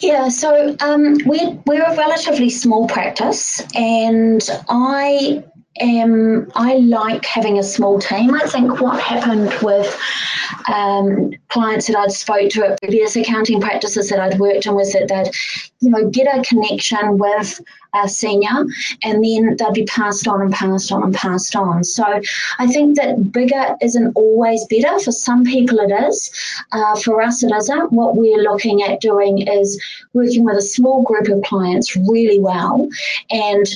Yeah, 0.00 0.28
so 0.28 0.76
um, 0.80 1.16
we're 1.24 1.58
we're 1.64 1.84
a 1.84 1.96
relatively 1.96 2.50
small 2.50 2.86
practice, 2.86 3.62
and 3.74 4.46
I 4.68 5.42
am 5.80 6.52
I 6.54 6.74
like 6.74 7.24
having 7.24 7.58
a 7.58 7.62
small 7.62 7.98
team. 7.98 8.34
I 8.34 8.46
think 8.46 8.82
what 8.82 9.00
happened 9.00 9.54
with 9.62 9.98
um, 10.72 11.32
clients 11.48 11.86
that 11.86 11.96
I'd 11.96 12.12
spoke 12.12 12.50
to 12.50 12.66
at 12.66 12.80
previous 12.80 13.16
accounting 13.16 13.60
practices 13.60 14.08
that 14.10 14.20
I'd 14.20 14.38
worked 14.38 14.66
in 14.66 14.74
was 14.74 14.92
that 14.92 15.08
they'd, 15.08 15.30
you 15.80 15.90
know, 15.90 16.08
get 16.08 16.26
a 16.26 16.42
connection 16.42 17.18
with 17.18 17.60
a 17.94 18.08
senior 18.08 18.66
and 19.02 19.24
then 19.24 19.56
they'd 19.56 19.72
be 19.72 19.84
passed 19.84 20.26
on 20.26 20.42
and 20.42 20.52
passed 20.52 20.90
on 20.90 21.04
and 21.04 21.14
passed 21.14 21.54
on. 21.54 21.84
So 21.84 22.20
I 22.58 22.66
think 22.66 22.96
that 22.96 23.32
bigger 23.32 23.76
isn't 23.80 24.12
always 24.14 24.64
better. 24.66 24.98
For 24.98 25.12
some 25.12 25.44
people 25.44 25.78
it 25.78 25.92
is. 26.08 26.30
Uh, 26.72 26.96
for 26.96 27.22
us 27.22 27.42
it 27.42 27.52
isn't. 27.52 27.92
What 27.92 28.16
we're 28.16 28.42
looking 28.42 28.82
at 28.82 29.00
doing 29.00 29.46
is 29.46 29.80
working 30.12 30.44
with 30.44 30.56
a 30.56 30.62
small 30.62 31.02
group 31.02 31.28
of 31.28 31.42
clients 31.44 31.96
really 31.96 32.40
well 32.40 32.88
and 33.30 33.66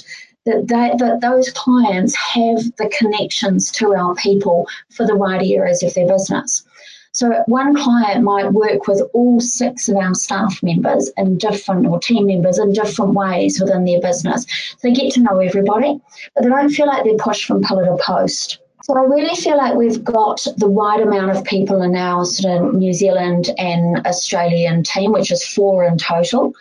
that, 0.46 0.68
they, 0.68 0.92
that 0.98 1.20
those 1.20 1.50
clients 1.50 2.14
have 2.14 2.58
the 2.76 2.92
connections 2.96 3.70
to 3.72 3.94
our 3.94 4.14
people 4.14 4.66
for 4.90 5.06
the 5.06 5.14
right 5.14 5.42
areas 5.42 5.82
of 5.82 5.94
their 5.94 6.08
business. 6.08 6.64
So 7.12 7.42
one 7.46 7.74
client 7.74 8.22
might 8.22 8.52
work 8.52 8.86
with 8.86 9.02
all 9.12 9.40
six 9.40 9.88
of 9.88 9.96
our 9.96 10.14
staff 10.14 10.62
members 10.62 11.10
in 11.16 11.38
different 11.38 11.86
or 11.86 11.98
team 11.98 12.26
members 12.26 12.58
in 12.58 12.72
different 12.72 13.14
ways 13.14 13.60
within 13.60 13.84
their 13.84 14.00
business. 14.00 14.46
They 14.82 14.92
get 14.92 15.12
to 15.14 15.20
know 15.20 15.38
everybody, 15.38 16.00
but 16.34 16.44
they 16.44 16.50
don't 16.50 16.68
feel 16.68 16.86
like 16.86 17.04
they're 17.04 17.16
pushed 17.16 17.46
from 17.46 17.62
pillar 17.62 17.86
to 17.86 17.96
post. 18.00 18.58
So 18.84 18.96
I 18.96 19.02
really 19.02 19.34
feel 19.34 19.56
like 19.56 19.74
we've 19.74 20.04
got 20.04 20.46
the 20.56 20.68
right 20.68 21.00
amount 21.00 21.36
of 21.36 21.44
people 21.44 21.82
in 21.82 21.96
our 21.96 22.24
sort 22.24 22.62
of 22.62 22.74
New 22.74 22.92
Zealand 22.92 23.50
and 23.58 24.06
Australian 24.06 24.82
team, 24.82 25.12
which 25.12 25.32
is 25.32 25.44
four 25.44 25.84
in 25.84 25.98
total. 25.98 26.54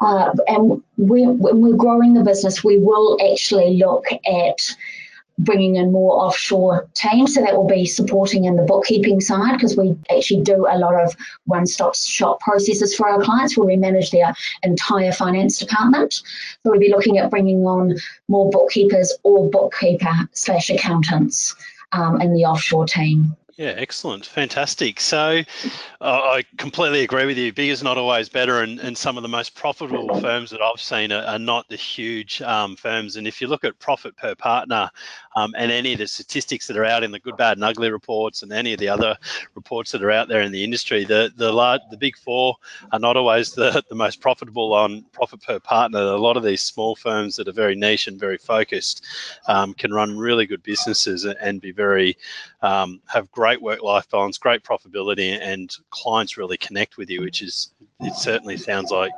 Uh, 0.00 0.32
and 0.48 0.82
we, 0.96 1.26
when 1.26 1.60
we're 1.60 1.76
growing 1.76 2.14
the 2.14 2.24
business, 2.24 2.64
we 2.64 2.78
will 2.78 3.18
actually 3.30 3.76
look 3.76 4.06
at 4.12 4.58
bringing 5.38 5.76
in 5.76 5.90
more 5.90 6.24
offshore 6.24 6.88
teams. 6.94 7.34
So 7.34 7.40
that 7.40 7.56
will 7.56 7.66
be 7.66 7.86
supporting 7.86 8.44
in 8.44 8.56
the 8.56 8.62
bookkeeping 8.62 9.20
side 9.20 9.54
because 9.54 9.76
we 9.76 9.96
actually 10.10 10.42
do 10.42 10.66
a 10.70 10.78
lot 10.78 10.94
of 10.94 11.16
one 11.46 11.66
stop 11.66 11.96
shop 11.96 12.40
processes 12.40 12.94
for 12.94 13.08
our 13.08 13.20
clients 13.20 13.56
where 13.56 13.66
we 13.66 13.76
manage 13.76 14.10
their 14.10 14.34
entire 14.62 15.12
finance 15.12 15.58
department. 15.58 16.14
So 16.14 16.22
we'll 16.70 16.80
be 16.80 16.90
looking 16.90 17.18
at 17.18 17.30
bringing 17.30 17.64
on 17.64 17.96
more 18.28 18.48
bookkeepers 18.50 19.12
or 19.24 19.50
bookkeeper 19.50 20.28
slash 20.32 20.70
accountants 20.70 21.54
um, 21.92 22.20
in 22.20 22.32
the 22.32 22.44
offshore 22.44 22.86
team. 22.86 23.36
Yeah, 23.56 23.74
excellent. 23.76 24.26
Fantastic. 24.26 24.98
So 24.98 25.40
uh, 26.00 26.20
I 26.22 26.42
completely 26.56 27.04
agree 27.04 27.24
with 27.24 27.38
you. 27.38 27.52
Big 27.52 27.70
is 27.70 27.84
not 27.84 27.96
always 27.96 28.28
better, 28.28 28.62
and, 28.62 28.80
and 28.80 28.98
some 28.98 29.16
of 29.16 29.22
the 29.22 29.28
most 29.28 29.54
profitable 29.54 30.20
firms 30.20 30.50
that 30.50 30.60
I've 30.60 30.80
seen 30.80 31.12
are, 31.12 31.22
are 31.22 31.38
not 31.38 31.68
the 31.68 31.76
huge 31.76 32.42
um, 32.42 32.74
firms. 32.74 33.14
And 33.14 33.28
if 33.28 33.40
you 33.40 33.46
look 33.46 33.62
at 33.62 33.78
profit 33.78 34.16
per 34.16 34.34
partner 34.34 34.90
um, 35.34 35.54
and 35.56 35.70
any 35.70 35.92
of 35.92 35.98
the 35.98 36.06
statistics 36.06 36.66
that 36.66 36.76
are 36.76 36.84
out 36.84 37.02
in 37.02 37.10
the 37.10 37.18
good, 37.18 37.36
bad, 37.36 37.56
and 37.56 37.64
ugly 37.64 37.90
reports 37.90 38.42
and 38.42 38.52
any 38.52 38.72
of 38.72 38.78
the 38.78 38.88
other 38.88 39.16
reports 39.54 39.92
that 39.92 40.02
are 40.02 40.10
out 40.10 40.28
there 40.28 40.40
in 40.40 40.52
the 40.52 40.64
industry, 40.64 41.04
the 41.04 41.32
the 41.36 41.52
large, 41.52 41.80
the 41.90 41.96
big 41.96 42.16
four 42.16 42.56
are 42.92 42.98
not 42.98 43.16
always 43.16 43.52
the, 43.52 43.82
the 43.88 43.94
most 43.94 44.20
profitable 44.20 44.72
on 44.72 45.04
profit 45.12 45.42
per 45.42 45.58
partner. 45.58 45.98
A 45.98 46.16
lot 46.16 46.36
of 46.36 46.42
these 46.42 46.62
small 46.62 46.96
firms 46.96 47.36
that 47.36 47.48
are 47.48 47.52
very 47.52 47.74
niche 47.74 48.06
and 48.06 48.18
very 48.18 48.38
focused 48.38 49.04
um, 49.48 49.74
can 49.74 49.92
run 49.92 50.16
really 50.16 50.46
good 50.46 50.62
businesses 50.62 51.24
and 51.24 51.60
be 51.60 51.72
very 51.72 52.16
um, 52.62 53.00
have 53.06 53.30
great 53.30 53.60
work 53.60 53.82
life 53.82 54.08
balance, 54.10 54.38
great 54.38 54.62
profitability, 54.62 55.38
and 55.40 55.76
clients 55.90 56.36
really 56.36 56.56
connect 56.56 56.96
with 56.96 57.10
you, 57.10 57.20
which 57.20 57.42
is 57.42 57.72
it 58.04 58.14
certainly 58.14 58.56
sounds 58.56 58.90
like 58.90 59.12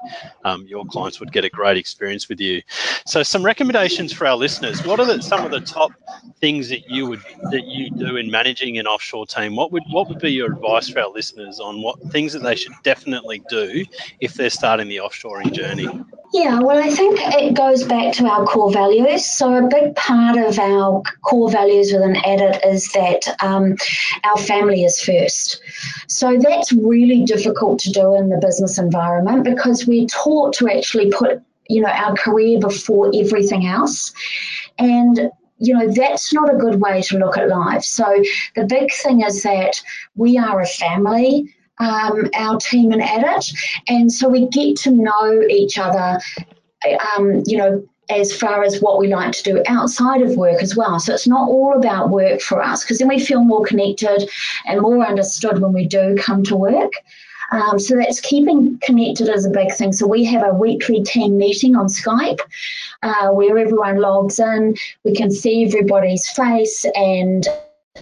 um, 0.44 0.66
your 0.66 0.84
clients 0.84 1.20
would 1.20 1.32
get 1.32 1.44
a 1.44 1.50
great 1.50 1.76
experience 1.76 2.28
with 2.28 2.40
you. 2.40 2.62
So, 3.04 3.22
some 3.22 3.44
recommendations 3.44 4.12
for 4.12 4.26
our 4.26 4.36
listeners. 4.36 4.84
What 4.84 5.00
are 5.00 5.06
the, 5.06 5.22
some 5.22 5.44
of 5.44 5.50
the 5.50 5.60
top 5.60 5.92
things 6.40 6.68
that 6.68 6.88
you 6.90 7.06
would 7.06 7.22
that 7.50 7.66
you 7.66 7.90
do 7.90 8.16
in 8.16 8.30
managing 8.30 8.78
an 8.78 8.86
offshore 8.86 9.26
team? 9.26 9.56
What 9.56 9.72
would 9.72 9.84
what 9.90 10.08
would 10.08 10.18
be 10.18 10.32
your 10.32 10.52
advice 10.52 10.88
for 10.88 11.00
our 11.00 11.10
listeners 11.10 11.60
on 11.60 11.82
what 11.82 12.00
things 12.10 12.32
that 12.32 12.42
they 12.42 12.56
should 12.56 12.74
definitely 12.82 13.42
do 13.48 13.84
if 14.20 14.34
they're 14.34 14.50
starting 14.50 14.88
the 14.88 14.98
offshoring 14.98 15.52
journey? 15.52 15.88
Yeah, 16.36 16.60
well, 16.60 16.76
I 16.76 16.90
think 16.90 17.18
it 17.18 17.54
goes 17.54 17.82
back 17.82 18.12
to 18.16 18.26
our 18.26 18.44
core 18.44 18.70
values. 18.70 19.24
So, 19.24 19.54
a 19.54 19.66
big 19.68 19.96
part 19.96 20.36
of 20.36 20.58
our 20.58 21.02
core 21.22 21.50
values 21.50 21.94
within 21.94 22.16
Adit 22.16 22.62
is 22.62 22.92
that 22.92 23.34
um, 23.42 23.74
our 24.22 24.36
family 24.36 24.84
is 24.84 25.00
first. 25.00 25.62
So, 26.08 26.36
that's 26.38 26.74
really 26.74 27.24
difficult 27.24 27.78
to 27.80 27.90
do 27.90 28.14
in 28.14 28.28
the 28.28 28.36
business 28.36 28.76
environment 28.76 29.44
because 29.44 29.86
we're 29.86 30.08
taught 30.08 30.52
to 30.56 30.68
actually 30.68 31.10
put 31.10 31.40
you 31.70 31.80
know 31.80 31.88
our 31.88 32.14
career 32.14 32.60
before 32.60 33.10
everything 33.14 33.66
else 33.66 34.12
and 34.78 35.30
you 35.58 35.72
know 35.74 35.90
that's 35.90 36.32
not 36.34 36.52
a 36.52 36.58
good 36.58 36.80
way 36.80 37.02
to 37.02 37.18
look 37.18 37.36
at 37.36 37.48
life 37.48 37.82
so 37.82 38.04
the 38.54 38.64
big 38.66 38.92
thing 38.92 39.22
is 39.22 39.42
that 39.42 39.82
we 40.14 40.38
are 40.38 40.60
a 40.60 40.66
family 40.66 41.52
um, 41.78 42.28
our 42.34 42.58
team 42.58 42.92
and 42.92 43.02
Adit. 43.02 43.52
And 43.88 44.10
so 44.10 44.28
we 44.28 44.48
get 44.48 44.76
to 44.78 44.90
know 44.90 45.42
each 45.48 45.78
other, 45.78 46.20
um, 47.16 47.42
you 47.46 47.56
know, 47.56 47.86
as 48.08 48.34
far 48.34 48.62
as 48.62 48.80
what 48.80 48.98
we 48.98 49.08
like 49.08 49.32
to 49.32 49.42
do 49.42 49.62
outside 49.66 50.22
of 50.22 50.36
work 50.36 50.62
as 50.62 50.76
well. 50.76 51.00
So 51.00 51.12
it's 51.12 51.26
not 51.26 51.48
all 51.48 51.76
about 51.76 52.10
work 52.10 52.40
for 52.40 52.62
us 52.62 52.84
because 52.84 52.98
then 52.98 53.08
we 53.08 53.18
feel 53.18 53.42
more 53.42 53.64
connected 53.64 54.30
and 54.66 54.80
more 54.80 55.04
understood 55.04 55.60
when 55.60 55.72
we 55.72 55.86
do 55.86 56.16
come 56.16 56.44
to 56.44 56.56
work. 56.56 56.92
Um, 57.52 57.78
so 57.78 57.96
that's 57.96 58.20
keeping 58.20 58.78
connected 58.82 59.28
is 59.28 59.44
a 59.44 59.50
big 59.50 59.72
thing. 59.72 59.92
So 59.92 60.06
we 60.06 60.24
have 60.24 60.44
a 60.44 60.54
weekly 60.54 61.02
team 61.02 61.36
meeting 61.36 61.76
on 61.76 61.86
Skype 61.86 62.40
uh, 63.02 63.28
where 63.28 63.56
everyone 63.58 63.98
logs 63.98 64.38
in. 64.38 64.76
We 65.04 65.14
can 65.14 65.30
see 65.30 65.64
everybody's 65.64 66.28
face 66.28 66.84
and 66.94 67.46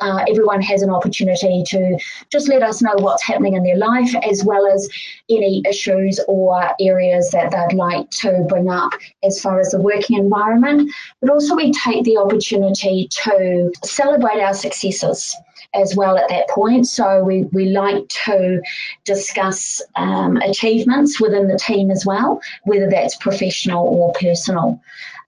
uh, 0.00 0.24
everyone 0.28 0.60
has 0.62 0.82
an 0.82 0.90
opportunity 0.90 1.62
to 1.68 1.98
just 2.30 2.48
let 2.48 2.62
us 2.62 2.82
know 2.82 2.94
what's 2.98 3.22
happening 3.22 3.54
in 3.54 3.62
their 3.62 3.76
life 3.76 4.14
as 4.28 4.44
well 4.44 4.66
as 4.66 4.88
any 5.30 5.62
issues 5.68 6.20
or 6.28 6.70
areas 6.80 7.30
that 7.30 7.50
they'd 7.50 7.76
like 7.76 8.08
to 8.10 8.44
bring 8.48 8.68
up 8.68 8.92
as 9.22 9.40
far 9.40 9.60
as 9.60 9.70
the 9.70 9.80
working 9.80 10.18
environment. 10.18 10.90
But 11.20 11.30
also, 11.30 11.54
we 11.54 11.72
take 11.72 12.04
the 12.04 12.16
opportunity 12.16 13.08
to 13.24 13.72
celebrate 13.84 14.40
our 14.40 14.54
successes 14.54 15.36
as 15.74 15.96
well 15.96 16.16
at 16.16 16.28
that 16.28 16.48
point. 16.48 16.86
So 16.86 17.22
we, 17.22 17.44
we 17.52 17.66
like 17.66 18.08
to 18.26 18.62
discuss 19.04 19.82
um, 19.96 20.36
achievements 20.38 21.20
within 21.20 21.48
the 21.48 21.58
team 21.58 21.90
as 21.90 22.06
well, 22.06 22.40
whether 22.64 22.88
that's 22.88 23.16
professional 23.16 23.86
or 23.86 24.12
personal. 24.12 24.80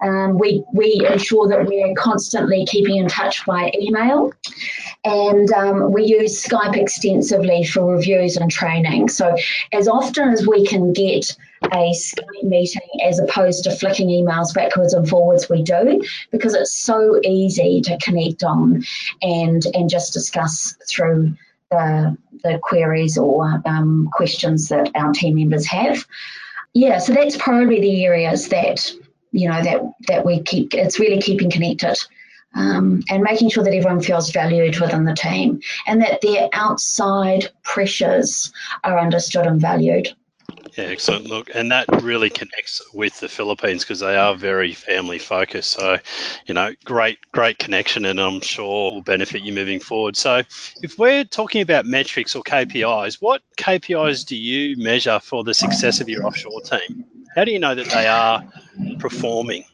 Um, 0.03 0.39
we, 0.39 0.63
we 0.73 1.07
ensure 1.11 1.49
that 1.49 1.67
we're 1.67 1.95
constantly 1.95 2.67
keeping 2.67 2.97
in 2.97 3.09
touch 3.09 3.47
by 3.47 3.73
email 3.81 4.31
and 5.05 5.51
um, 5.53 5.93
we 5.93 6.05
use 6.05 6.45
Skype 6.45 6.77
extensively 6.77 7.65
for 7.65 7.95
reviews 7.95 8.37
and 8.37 8.51
training. 8.51 9.09
So 9.09 9.37
as 9.73 9.89
often 9.89 10.29
as 10.31 10.47
we 10.47 10.67
can 10.67 10.93
get 10.93 11.35
a 11.65 11.93
Skype 11.93 12.43
meeting 12.43 12.89
as 13.05 13.19
opposed 13.19 13.65
to 13.65 13.77
flicking 13.77 14.09
emails 14.09 14.55
backwards 14.55 14.95
and 14.95 15.09
forwards, 15.09 15.49
we 15.49 15.63
do 15.63 16.03
because 16.31 16.55
it's 16.55 16.77
so 16.77 17.21
easy 17.25 17.81
to 17.83 17.99
connect 17.99 18.45
on 18.45 18.85
and 19.23 19.67
and 19.75 19.91
just 19.91 20.13
discuss 20.13 20.77
through 20.89 21.35
the 21.71 22.17
the 22.43 22.59
queries 22.63 23.19
or 23.19 23.63
um, 23.67 24.09
questions 24.13 24.69
that 24.69 24.91
our 24.95 25.13
team 25.13 25.37
members 25.37 25.67
have. 25.67 26.05
Yeah, 26.75 26.99
so 26.99 27.15
that's 27.15 27.37
probably 27.37 27.81
the 27.81 28.05
areas 28.05 28.49
that 28.49 28.93
you 29.33 29.49
know 29.49 29.63
that 29.63 29.81
that 30.09 30.25
we 30.25 30.43
keep 30.43 30.75
it's 30.75 30.99
really 30.99 31.21
keeping 31.21 31.51
connected 31.51 31.99
um, 32.55 33.03
and 33.11 33.23
making 33.23 33.51
sure 33.51 33.65
that 33.65 33.75
everyone 33.75 34.01
feels 34.01 34.31
valued 34.31 34.79
within 34.79 35.05
the 35.05 35.15
team 35.15 35.61
and 35.87 36.01
that 36.01 36.21
their 36.23 36.49
outside 36.53 37.51
pressures 37.63 38.53
are 38.85 38.99
understood 38.99 39.47
and 39.47 39.61
valued 39.61 40.15
yeah 40.77 40.85
excellent. 40.85 41.27
Look 41.27 41.51
and 41.55 41.71
that 41.71 41.87
really 42.03 42.31
connects 42.31 42.83
with 42.93 43.19
the 43.21 43.29
philippines 43.29 43.83
because 43.83 44.01
they 44.01 44.17
are 44.17 44.35
very 44.35 44.73
family 44.75 45.19
focused. 45.19 45.73
So 45.73 45.99
you 46.47 46.55
know 46.55 46.73
great 46.85 47.19
great 47.33 47.59
connection 47.59 48.05
and 48.05 48.21
i'm 48.21 48.41
sure 48.41 48.93
will 48.93 49.03
benefit 49.03 49.43
you 49.43 49.53
moving 49.53 49.81
forward. 49.81 50.17
So 50.17 50.43
if 50.83 50.99
we're 50.99 51.25
talking 51.25 51.63
about 51.63 51.87
metrics 51.87 52.35
or 52.35 52.43
kpis 52.43 53.19
what 53.21 53.43
kpis 53.59 54.25
do 54.27 54.37
you 54.37 54.77
measure 54.77 55.19
for 55.21 55.45
the 55.45 55.55
success 55.55 56.01
of 56.01 56.09
your 56.09 56.27
offshore 56.27 56.61
team? 56.63 57.05
How 57.35 57.45
do 57.45 57.51
you 57.51 57.59
know 57.59 57.75
that 57.75 57.87
they 57.89 58.07
are 58.07 58.43
performing? 58.99 59.65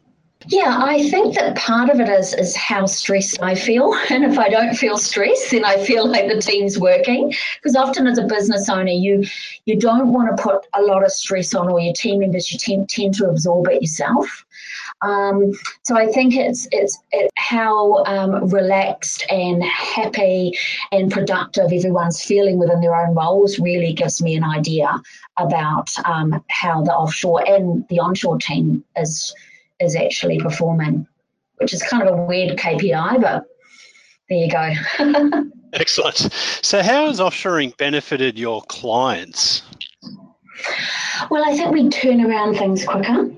Yeah, 0.47 0.79
I 0.83 1.09
think 1.09 1.35
that 1.37 1.57
part 1.57 1.91
of 1.91 2.01
it 2.01 2.09
is 2.09 2.35
is 2.35 2.57
how 2.57 2.87
stressed 2.87 3.43
I 3.43 3.55
feel, 3.55 3.95
and 4.11 4.25
if 4.25 4.39
I 4.39 4.49
don't 4.49 4.75
feel 4.75 4.99
stressed, 4.99 5.51
then 5.51 5.65
I 5.65 5.77
feel 5.85 6.07
like 6.07 6.29
the 6.29 6.41
team's 6.41 6.79
working. 6.79 7.35
Because 7.57 7.77
often, 7.77 8.07
as 8.07 8.19
a 8.19 8.25
business 8.25 8.69
owner, 8.69 8.91
you 8.91 9.25
you 9.67 9.79
don't 9.79 10.13
want 10.13 10.37
to 10.37 10.43
put 10.43 10.67
a 10.75 10.83
lot 10.83 11.05
of 11.05 11.13
stress 11.13 11.55
on 11.55 11.69
all 11.71 11.81
your 11.81 11.95
team 11.95 12.21
members. 12.21 12.53
You 12.53 12.59
tend 12.59 12.89
tend 12.89 13.15
to 13.15 13.29
absorb 13.29 13.69
it 13.69 13.83
yourself. 13.83 14.45
Um, 15.03 15.53
so 15.83 15.97
I 15.97 16.07
think 16.07 16.37
it's 16.37 16.69
it's 16.71 16.99
it, 17.11 17.31
how 17.37 18.05
um, 18.05 18.49
relaxed 18.49 19.25
and 19.31 19.63
happy 19.63 20.57
and 20.93 21.11
productive 21.11 21.73
everyone's 21.73 22.23
feeling 22.23 22.59
within 22.59 22.81
their 22.81 22.95
own 22.95 23.15
roles 23.15 23.59
really 23.59 23.93
gives 23.93 24.23
me 24.23 24.37
an 24.37 24.45
idea 24.45 25.01
about 25.39 25.91
um, 26.05 26.45
how 26.49 26.83
the 26.83 26.93
offshore 26.93 27.43
and 27.49 27.87
the 27.89 27.99
onshore 27.99 28.39
team 28.39 28.85
is 28.97 29.35
is 29.83 29.97
actually 29.97 30.39
performing, 30.39 31.07
which 31.57 31.73
is 31.73 31.83
kind 31.83 32.07
of 32.07 32.19
a 32.19 32.23
weird 32.25 32.59
KPI, 32.59 33.21
but 33.21 33.45
there 34.29 34.39
you 34.39 34.51
go. 34.51 35.51
Excellent. 35.73 36.17
So, 36.63 36.83
how 36.83 37.07
has 37.07 37.19
offshoring 37.19 37.77
benefited 37.77 38.39
your 38.39 38.63
clients? 38.63 39.63
Well, 41.31 41.45
I 41.49 41.57
think 41.57 41.73
we 41.73 41.89
turn 41.89 42.25
around 42.25 42.57
things 42.57 42.85
quicker. 42.85 43.31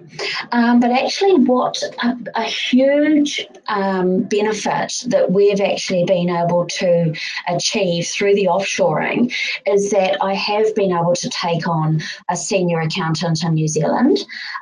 Um, 0.52 0.80
but 0.80 0.90
actually, 0.90 1.34
what 1.44 1.80
a, 2.02 2.16
a 2.34 2.44
huge 2.44 3.46
um, 3.68 4.22
benefit 4.24 5.04
that 5.08 5.30
we've 5.30 5.60
actually 5.60 6.04
been 6.04 6.30
able 6.30 6.66
to 6.66 7.14
achieve 7.48 8.06
through 8.06 8.34
the 8.34 8.46
offshoring 8.46 9.34
is 9.66 9.90
that 9.90 10.16
I 10.22 10.34
have 10.34 10.74
been 10.74 10.92
able 10.92 11.14
to 11.14 11.28
take 11.30 11.66
on 11.68 12.00
a 12.28 12.36
senior 12.36 12.80
accountant 12.80 13.42
in 13.42 13.54
New 13.54 13.68
Zealand 13.68 14.18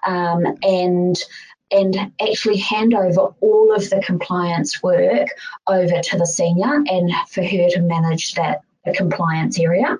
um, 0.06 0.44
and 0.62 1.16
and 1.72 2.12
actually 2.20 2.58
hand 2.58 2.94
over 2.94 3.34
all 3.40 3.74
of 3.74 3.88
the 3.90 4.02
compliance 4.04 4.82
work 4.82 5.28
over 5.66 6.00
to 6.00 6.18
the 6.18 6.26
senior 6.26 6.82
and 6.86 7.10
for 7.28 7.42
her 7.42 7.68
to 7.70 7.80
manage 7.80 8.34
that 8.34 8.62
the 8.84 8.92
compliance 8.92 9.58
area. 9.60 9.96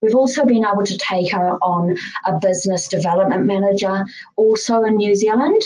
We've 0.00 0.14
also 0.14 0.44
been 0.44 0.64
able 0.64 0.84
to 0.84 0.98
take 0.98 1.32
her 1.32 1.52
on 1.62 1.96
a 2.26 2.38
business 2.38 2.88
development 2.88 3.46
manager 3.46 4.04
also 4.36 4.82
in 4.82 4.96
New 4.96 5.14
Zealand, 5.14 5.62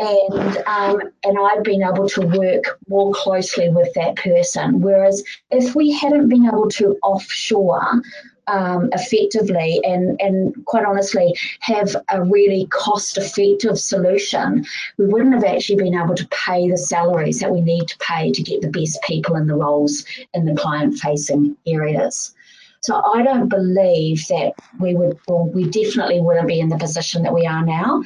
and 0.00 0.58
um, 0.66 1.00
and 1.24 1.38
I've 1.38 1.62
been 1.62 1.82
able 1.82 2.08
to 2.08 2.22
work 2.22 2.78
more 2.88 3.12
closely 3.12 3.68
with 3.68 3.92
that 3.94 4.16
person. 4.16 4.80
Whereas 4.80 5.22
if 5.50 5.74
we 5.74 5.92
hadn't 5.92 6.28
been 6.28 6.46
able 6.46 6.68
to 6.70 6.98
offshore, 7.02 8.02
um, 8.48 8.88
effectively 8.92 9.80
and, 9.84 10.20
and 10.20 10.54
quite 10.64 10.84
honestly 10.84 11.34
have 11.60 11.94
a 12.10 12.22
really 12.22 12.66
cost 12.70 13.16
effective 13.18 13.78
solution, 13.78 14.64
we 14.96 15.06
wouldn't 15.06 15.34
have 15.34 15.44
actually 15.44 15.76
been 15.76 15.94
able 15.94 16.14
to 16.14 16.26
pay 16.28 16.68
the 16.68 16.78
salaries 16.78 17.38
that 17.40 17.52
we 17.52 17.60
need 17.60 17.86
to 17.88 17.98
pay 17.98 18.32
to 18.32 18.42
get 18.42 18.60
the 18.62 18.70
best 18.70 19.00
people 19.02 19.36
in 19.36 19.46
the 19.46 19.54
roles 19.54 20.04
in 20.34 20.44
the 20.44 20.54
client 20.54 20.98
facing 20.98 21.56
areas. 21.66 22.34
So 22.80 23.02
I 23.12 23.22
don't 23.22 23.48
believe 23.48 24.26
that 24.28 24.52
we 24.78 24.94
would, 24.94 25.18
well, 25.26 25.46
we 25.48 25.68
definitely 25.68 26.20
wouldn't 26.20 26.46
be 26.46 26.60
in 26.60 26.68
the 26.68 26.78
position 26.78 27.22
that 27.24 27.34
we 27.34 27.44
are 27.44 27.64
now 27.64 28.02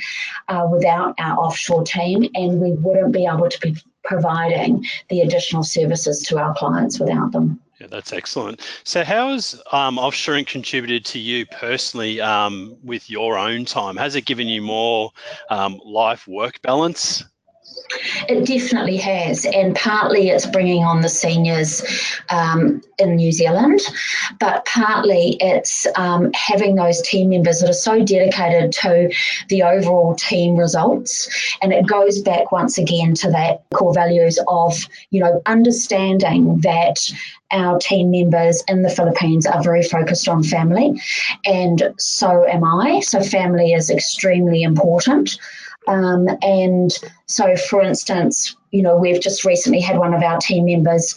uh, 0.48 0.66
without 0.70 1.14
our 1.18 1.38
offshore 1.38 1.84
team, 1.84 2.28
and 2.34 2.58
we 2.58 2.72
wouldn't 2.72 3.12
be 3.12 3.26
able 3.26 3.50
to 3.50 3.60
be 3.60 3.76
providing 4.02 4.84
the 5.10 5.20
additional 5.20 5.62
services 5.62 6.22
to 6.22 6.38
our 6.38 6.54
clients 6.54 6.98
without 6.98 7.32
them. 7.32 7.60
Yeah, 7.82 7.88
that's 7.90 8.12
excellent. 8.12 8.60
So, 8.84 9.02
how 9.02 9.32
has 9.32 9.60
um, 9.72 9.96
offshoring 9.96 10.46
contributed 10.46 11.04
to 11.06 11.18
you 11.18 11.44
personally 11.46 12.20
um, 12.20 12.76
with 12.84 13.10
your 13.10 13.36
own 13.36 13.64
time? 13.64 13.96
Has 13.96 14.14
it 14.14 14.24
given 14.24 14.46
you 14.46 14.62
more 14.62 15.10
um, 15.50 15.80
life 15.84 16.28
work 16.28 16.62
balance? 16.62 17.24
It 18.28 18.46
definitely 18.46 18.96
has, 18.98 19.44
and 19.44 19.74
partly 19.76 20.30
it's 20.30 20.46
bringing 20.46 20.84
on 20.84 21.02
the 21.02 21.08
seniors 21.08 21.82
um, 22.30 22.82
in 22.98 23.16
New 23.16 23.32
Zealand, 23.32 23.80
but 24.40 24.64
partly 24.64 25.36
it's 25.40 25.86
um, 25.96 26.32
having 26.32 26.74
those 26.74 27.02
team 27.02 27.30
members 27.30 27.60
that 27.60 27.68
are 27.68 27.74
so 27.74 28.04
dedicated 28.04 28.72
to 28.72 29.12
the 29.48 29.62
overall 29.62 30.14
team 30.14 30.56
results. 30.56 31.28
And 31.60 31.72
it 31.72 31.86
goes 31.86 32.20
back 32.20 32.52
once 32.52 32.78
again 32.78 33.14
to 33.16 33.30
that 33.30 33.62
core 33.74 33.94
values 33.94 34.38
of, 34.48 34.86
you 35.10 35.20
know, 35.20 35.42
understanding 35.46 36.60
that 36.60 36.98
our 37.50 37.78
team 37.78 38.10
members 38.10 38.62
in 38.66 38.82
the 38.82 38.88
Philippines 38.88 39.46
are 39.46 39.62
very 39.62 39.82
focused 39.82 40.28
on 40.28 40.42
family, 40.42 41.00
and 41.44 41.92
so 41.98 42.46
am 42.48 42.64
I. 42.64 43.00
So, 43.00 43.22
family 43.22 43.72
is 43.74 43.90
extremely 43.90 44.62
important. 44.62 45.38
Um, 45.88 46.28
and 46.42 46.92
so, 47.26 47.56
for 47.56 47.82
instance, 47.82 48.56
you 48.70 48.82
know, 48.82 48.96
we've 48.96 49.20
just 49.20 49.44
recently 49.44 49.80
had 49.80 49.98
one 49.98 50.14
of 50.14 50.22
our 50.22 50.38
team 50.38 50.66
members 50.66 51.14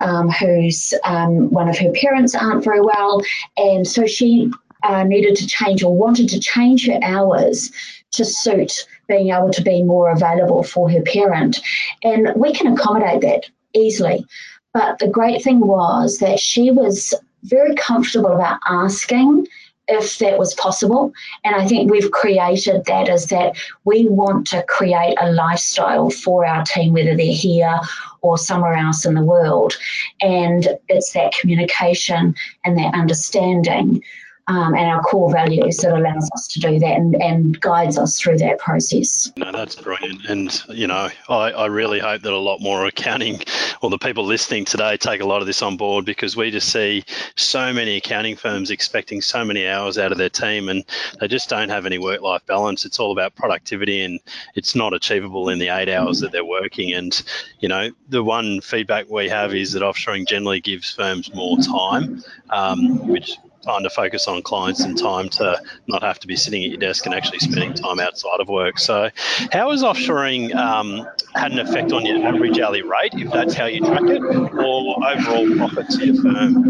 um, 0.00 0.28
whose 0.30 0.94
um, 1.04 1.50
one 1.50 1.68
of 1.68 1.78
her 1.78 1.92
parents 1.92 2.34
aren't 2.34 2.64
very 2.64 2.80
well, 2.80 3.22
and 3.56 3.86
so 3.86 4.06
she 4.06 4.50
uh, 4.82 5.04
needed 5.04 5.36
to 5.36 5.46
change 5.46 5.82
or 5.82 5.94
wanted 5.96 6.28
to 6.28 6.40
change 6.40 6.86
her 6.86 6.98
hours 7.02 7.70
to 8.10 8.24
suit 8.24 8.86
being 9.08 9.30
able 9.30 9.50
to 9.50 9.62
be 9.62 9.82
more 9.82 10.10
available 10.10 10.62
for 10.62 10.90
her 10.90 11.02
parent, 11.02 11.60
and 12.02 12.32
we 12.36 12.52
can 12.52 12.72
accommodate 12.72 13.20
that 13.22 13.44
easily. 13.74 14.26
But 14.74 14.98
the 14.98 15.08
great 15.08 15.42
thing 15.42 15.60
was 15.60 16.18
that 16.18 16.40
she 16.40 16.70
was 16.70 17.14
very 17.44 17.74
comfortable 17.74 18.32
about 18.32 18.58
asking 18.68 19.46
if 19.88 20.18
that 20.18 20.38
was 20.38 20.54
possible. 20.54 21.12
And 21.44 21.54
I 21.54 21.66
think 21.66 21.90
we've 21.90 22.10
created 22.10 22.84
that 22.86 23.08
is 23.08 23.26
that 23.26 23.56
we 23.84 24.08
want 24.08 24.46
to 24.48 24.62
create 24.64 25.16
a 25.20 25.32
lifestyle 25.32 26.10
for 26.10 26.46
our 26.46 26.64
team, 26.64 26.92
whether 26.92 27.16
they're 27.16 27.32
here 27.32 27.80
or 28.20 28.38
somewhere 28.38 28.74
else 28.74 29.04
in 29.04 29.14
the 29.14 29.24
world. 29.24 29.74
And 30.20 30.68
it's 30.88 31.12
that 31.12 31.32
communication 31.32 32.34
and 32.64 32.78
that 32.78 32.94
understanding 32.94 34.02
um, 34.48 34.74
and 34.74 34.90
our 34.90 35.00
core 35.02 35.30
values 35.32 35.78
that 35.78 35.94
allows 35.94 36.28
us 36.34 36.48
to 36.48 36.60
do 36.60 36.78
that 36.80 36.96
and, 36.96 37.14
and 37.22 37.60
guides 37.60 37.96
us 37.96 38.18
through 38.18 38.38
that 38.38 38.58
process. 38.58 39.30
No, 39.36 39.52
that's 39.52 39.76
brilliant. 39.76 40.24
And, 40.26 40.62
you 40.68 40.88
know, 40.88 41.08
I, 41.28 41.52
I 41.52 41.66
really 41.66 42.00
hope 42.00 42.22
that 42.22 42.32
a 42.32 42.36
lot 42.36 42.60
more 42.60 42.86
accounting 42.86 43.40
or 43.82 43.90
the 43.90 43.98
people 43.98 44.24
listening 44.24 44.64
today 44.64 44.96
take 44.96 45.20
a 45.20 45.24
lot 45.24 45.42
of 45.42 45.46
this 45.46 45.62
on 45.62 45.76
board 45.76 46.04
because 46.04 46.36
we 46.36 46.50
just 46.50 46.72
see 46.72 47.04
so 47.36 47.72
many 47.72 47.96
accounting 47.98 48.36
firms 48.36 48.70
expecting 48.70 49.20
so 49.20 49.44
many 49.44 49.66
hours 49.68 49.96
out 49.96 50.10
of 50.10 50.18
their 50.18 50.30
team 50.30 50.68
and 50.68 50.84
they 51.20 51.28
just 51.28 51.48
don't 51.48 51.68
have 51.68 51.86
any 51.86 51.98
work 51.98 52.20
life 52.20 52.44
balance. 52.46 52.84
It's 52.84 52.98
all 52.98 53.12
about 53.12 53.36
productivity 53.36 54.02
and 54.02 54.18
it's 54.56 54.74
not 54.74 54.92
achievable 54.92 55.50
in 55.50 55.60
the 55.60 55.68
eight 55.68 55.88
hours 55.88 56.18
that 56.18 56.32
they're 56.32 56.44
working. 56.44 56.92
And, 56.94 57.22
you 57.60 57.68
know, 57.68 57.90
the 58.08 58.24
one 58.24 58.60
feedback 58.60 59.08
we 59.08 59.28
have 59.28 59.54
is 59.54 59.72
that 59.72 59.82
offshoring 59.82 60.26
generally 60.26 60.60
gives 60.60 60.90
firms 60.90 61.32
more 61.32 61.58
time, 61.58 62.24
um, 62.50 63.06
which 63.06 63.36
time 63.62 63.82
to 63.82 63.90
focus 63.90 64.28
on 64.28 64.42
clients 64.42 64.80
and 64.80 64.98
time 64.98 65.28
to 65.30 65.60
not 65.86 66.02
have 66.02 66.18
to 66.20 66.26
be 66.26 66.36
sitting 66.36 66.62
at 66.64 66.70
your 66.70 66.78
desk 66.78 67.06
and 67.06 67.14
actually 67.14 67.38
spending 67.38 67.74
time 67.74 68.00
outside 68.00 68.40
of 68.40 68.48
work. 68.48 68.78
So, 68.78 69.10
how 69.52 69.70
has 69.70 69.82
offshoring 69.82 70.54
um, 70.54 71.06
had 71.34 71.52
an 71.52 71.58
effect 71.58 71.92
on 71.92 72.04
your 72.04 72.26
average 72.26 72.58
hourly 72.58 72.82
rate, 72.82 73.12
if 73.14 73.32
that's 73.32 73.54
how 73.54 73.66
you 73.66 73.80
track 73.80 74.02
it, 74.04 74.22
or 74.22 75.06
overall 75.06 75.56
profit 75.56 75.88
to 75.90 76.06
your 76.06 76.22
firm? 76.22 76.66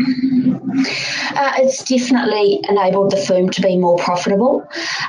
Uh, 1.34 1.52
it's 1.56 1.84
definitely 1.84 2.60
enabled 2.68 3.10
the 3.10 3.16
firm 3.16 3.50
to 3.50 3.60
be 3.60 3.76
more 3.76 3.96
profitable, 3.98 4.66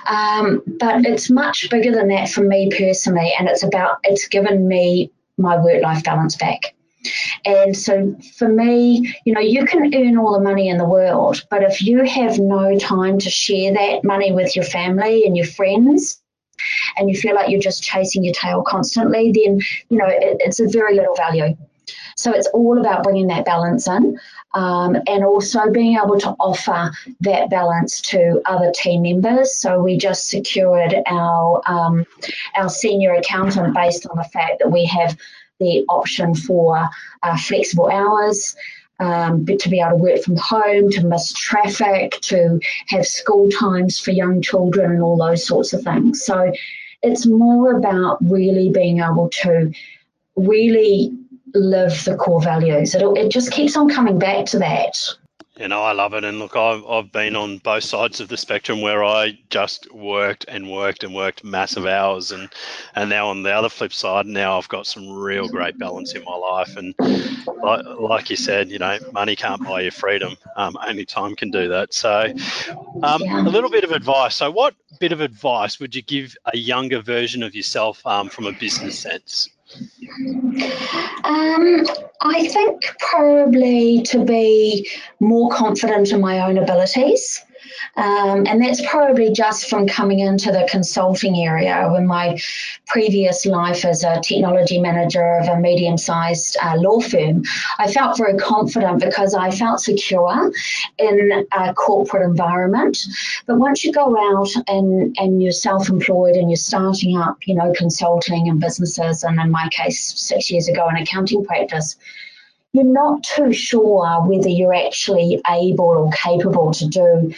um, 0.08 0.62
but 0.80 1.06
it's 1.06 1.30
much 1.30 1.70
bigger 1.70 1.92
than 1.92 2.08
that 2.10 2.30
for 2.30 2.44
me 2.44 2.70
personally, 2.70 3.34
and 3.40 3.48
it's 3.48 3.64
about 3.64 4.00
it's 4.04 4.28
given 4.28 4.68
me 4.68 5.12
my 5.38 5.58
work 5.58 5.82
life 5.82 6.04
balance 6.04 6.36
back. 6.36 6.74
And 7.46 7.76
so 7.76 8.16
for 8.38 8.48
me, 8.48 9.16
you 9.26 9.34
know, 9.34 9.42
you 9.42 9.66
can 9.66 9.94
earn 9.94 10.18
all 10.18 10.34
the 10.34 10.44
money 10.44 10.70
in 10.70 10.78
the 10.78 10.88
world, 10.88 11.44
but 11.50 11.64
if 11.64 11.82
you 11.82 12.04
have 12.04 12.40
no 12.40 12.78
time 12.80 13.20
to 13.20 13.30
share 13.30 13.74
that 13.74 14.04
money 14.04 14.32
with 14.32 14.56
your 14.56 14.66
family 14.66 15.26
and 15.26 15.36
your 15.36 15.46
friends, 15.46 16.22
and 16.98 17.10
you 17.10 17.18
feel 17.18 17.36
like 17.36 17.50
you're 17.50 17.60
just 17.60 17.84
chasing 17.84 18.24
your 18.24 18.34
tail 18.34 18.64
constantly, 18.64 19.32
then, 19.32 19.60
you 19.90 19.98
know, 19.98 20.08
it, 20.08 20.38
it's 20.40 20.60
a 20.60 20.68
very 20.68 20.96
little 20.96 21.16
value. 21.16 21.58
So 22.16 22.32
it's 22.32 22.48
all 22.54 22.80
about 22.80 23.04
bringing 23.04 23.28
that 23.28 23.44
balance 23.44 23.88
in 23.88 24.20
um, 24.54 24.96
and 25.08 25.26
also 25.26 25.70
being 25.72 25.98
able 25.98 26.20
to 26.20 26.30
offer 26.40 26.92
that 27.22 27.50
balance 27.50 28.02
to 28.02 28.42
other 28.46 28.72
team 28.74 29.02
members. 29.02 29.58
So 29.58 29.82
we 29.82 29.98
just 29.98 30.30
secured 30.30 30.96
our 31.08 31.62
um, 31.66 32.06
our 32.56 32.70
senior 32.70 33.14
accountant 33.14 33.74
based 33.74 34.06
on 34.08 34.16
the 34.16 34.24
fact 34.24 34.60
that 34.60 34.72
we 34.72 34.86
have 34.86 35.18
the 35.60 35.86
option 35.90 36.36
for 36.36 36.90
uh, 37.24 37.38
flexible 37.38 37.90
hours. 37.90 38.56
Um, 39.00 39.46
to 39.46 39.70
be 39.70 39.82
able 39.82 39.98
to 39.98 40.04
work 40.04 40.22
from 40.22 40.38
home, 40.38 40.90
to 40.92 41.06
miss 41.06 41.34
traffic, 41.34 42.12
to 42.22 42.60
have 42.88 43.06
school 43.06 43.50
times 43.50 44.00
for 44.00 44.12
young 44.12 44.42
children, 44.42 44.92
and 44.92 45.02
all 45.02 45.18
those 45.18 45.46
sorts 45.46 45.74
of 45.74 45.82
things. 45.82 46.24
So 46.24 46.54
it's 47.02 47.26
more 47.26 47.76
about 47.76 48.20
really 48.22 48.70
being 48.70 49.00
able 49.00 49.30
to 49.42 49.74
really 50.36 51.12
live 51.54 52.04
the 52.06 52.16
core 52.16 52.42
values. 52.42 52.96
It, 52.96 53.02
it 53.02 53.30
just 53.30 53.52
keeps 53.52 53.76
on 53.76 53.90
coming 53.90 54.20
back 54.20 54.46
to 54.48 54.60
that. 54.60 54.98
Know, 55.60 55.84
I 55.84 55.92
love 55.94 56.14
it. 56.16 56.24
And 56.24 56.40
look, 56.40 56.56
I've, 56.56 56.84
I've 56.86 57.12
been 57.12 57.36
on 57.36 57.60
both 57.60 57.84
sides 57.84 58.20
of 58.20 58.28
the 58.28 58.38
spectrum 58.38 58.82
where 58.82 59.04
I 59.04 59.38
just 59.52 59.92
worked 59.94 60.46
and 60.48 60.72
worked 60.72 61.04
and 61.04 61.14
worked 61.14 61.44
massive 61.44 61.86
hours. 61.86 62.32
And, 62.32 62.50
and 62.96 63.10
now 63.10 63.30
on 63.30 63.44
the 63.44 63.52
other 63.52 63.70
flip 63.70 63.94
side, 63.94 64.26
now 64.26 64.58
I've 64.58 64.68
got 64.68 64.88
some 64.88 65.10
real 65.12 65.48
great 65.48 65.78
balance 65.78 66.16
in 66.16 66.24
my 66.24 66.36
life. 66.36 66.76
And 66.76 66.96
like, 67.64 67.86
like 68.00 68.30
you 68.32 68.36
said, 68.36 68.70
you 68.70 68.80
know, 68.80 68.98
money 69.14 69.36
can't 69.36 69.64
buy 69.64 69.82
you 69.82 69.92
freedom. 69.92 70.36
Um, 70.56 70.76
only 70.86 71.06
time 71.06 71.36
can 71.36 71.52
do 71.52 71.70
that. 71.70 71.94
So, 71.94 72.34
um, 73.04 73.22
a 73.22 73.50
little 73.50 73.70
bit 73.70 73.84
of 73.84 73.92
advice. 73.92 74.36
So, 74.36 74.50
what 74.50 74.74
bit 75.00 75.12
of 75.12 75.22
advice 75.22 75.80
would 75.80 75.96
you 75.96 76.02
give 76.02 76.36
a 76.52 76.58
younger 76.58 77.02
version 77.02 77.44
of 77.44 77.54
yourself 77.54 78.06
um, 78.08 78.28
from 78.30 78.48
a 78.48 78.54
business 78.54 79.00
sense? 79.00 79.50
Um, 81.24 81.86
I 82.22 82.48
think 82.48 82.82
probably 83.00 84.02
to 84.04 84.24
be 84.24 84.90
more 85.20 85.50
confident 85.52 86.12
in 86.12 86.22
my 86.22 86.40
own 86.40 86.58
abilities. 86.58 87.44
Um, 87.96 88.46
and 88.48 88.62
that's 88.62 88.82
probably 88.88 89.32
just 89.32 89.70
from 89.70 89.88
coming 89.88 90.20
into 90.20 90.52
the 90.52 90.68
consulting 90.70 91.46
area 91.46 91.94
in 91.96 92.08
my 92.08 92.40
previous 92.88 93.46
life 93.46 93.86
as 93.86 94.04
a 94.04 94.20
technology 94.22 94.80
manager 94.80 95.38
of 95.38 95.48
a 95.48 95.60
medium 95.60 95.98
sized 95.98 96.58
uh, 96.62 96.76
law 96.78 97.00
firm. 97.00 97.44
I 97.80 97.92
felt 97.92 98.18
very 98.18 98.38
confident 98.38 99.00
because 99.00 99.36
I 99.36 99.52
felt 99.52 99.80
secure 99.80 100.52
in 100.98 101.46
a 101.52 101.74
corporate 101.74 102.24
environment. 102.24 102.98
But 103.46 103.58
once 103.58 103.84
you 103.84 103.92
go 103.92 104.18
out 104.34 104.50
and, 104.68 105.16
and 105.20 105.42
you're 105.42 105.52
self 105.52 105.90
employed 105.90 106.36
and 106.36 106.50
you're 106.50 106.58
starting 106.58 107.18
up, 107.18 107.38
you 107.46 107.56
know, 107.56 107.74
consulting 107.76 108.50
and 108.50 108.60
businesses, 108.60 109.24
and 109.24 109.40
in 109.40 109.52
my 109.52 109.70
case, 109.70 110.20
six 110.20 110.50
years 110.52 110.68
ago, 110.68 110.88
an 110.88 110.98
accounting 110.98 111.46
practice 111.46 111.96
you're 112.74 112.84
not 112.84 113.24
too 113.24 113.54
sure 113.54 114.22
whether 114.26 114.50
you're 114.50 114.74
actually 114.74 115.40
able 115.48 115.86
or 115.86 116.12
capable 116.12 116.72
to 116.72 116.88
do 116.88 117.32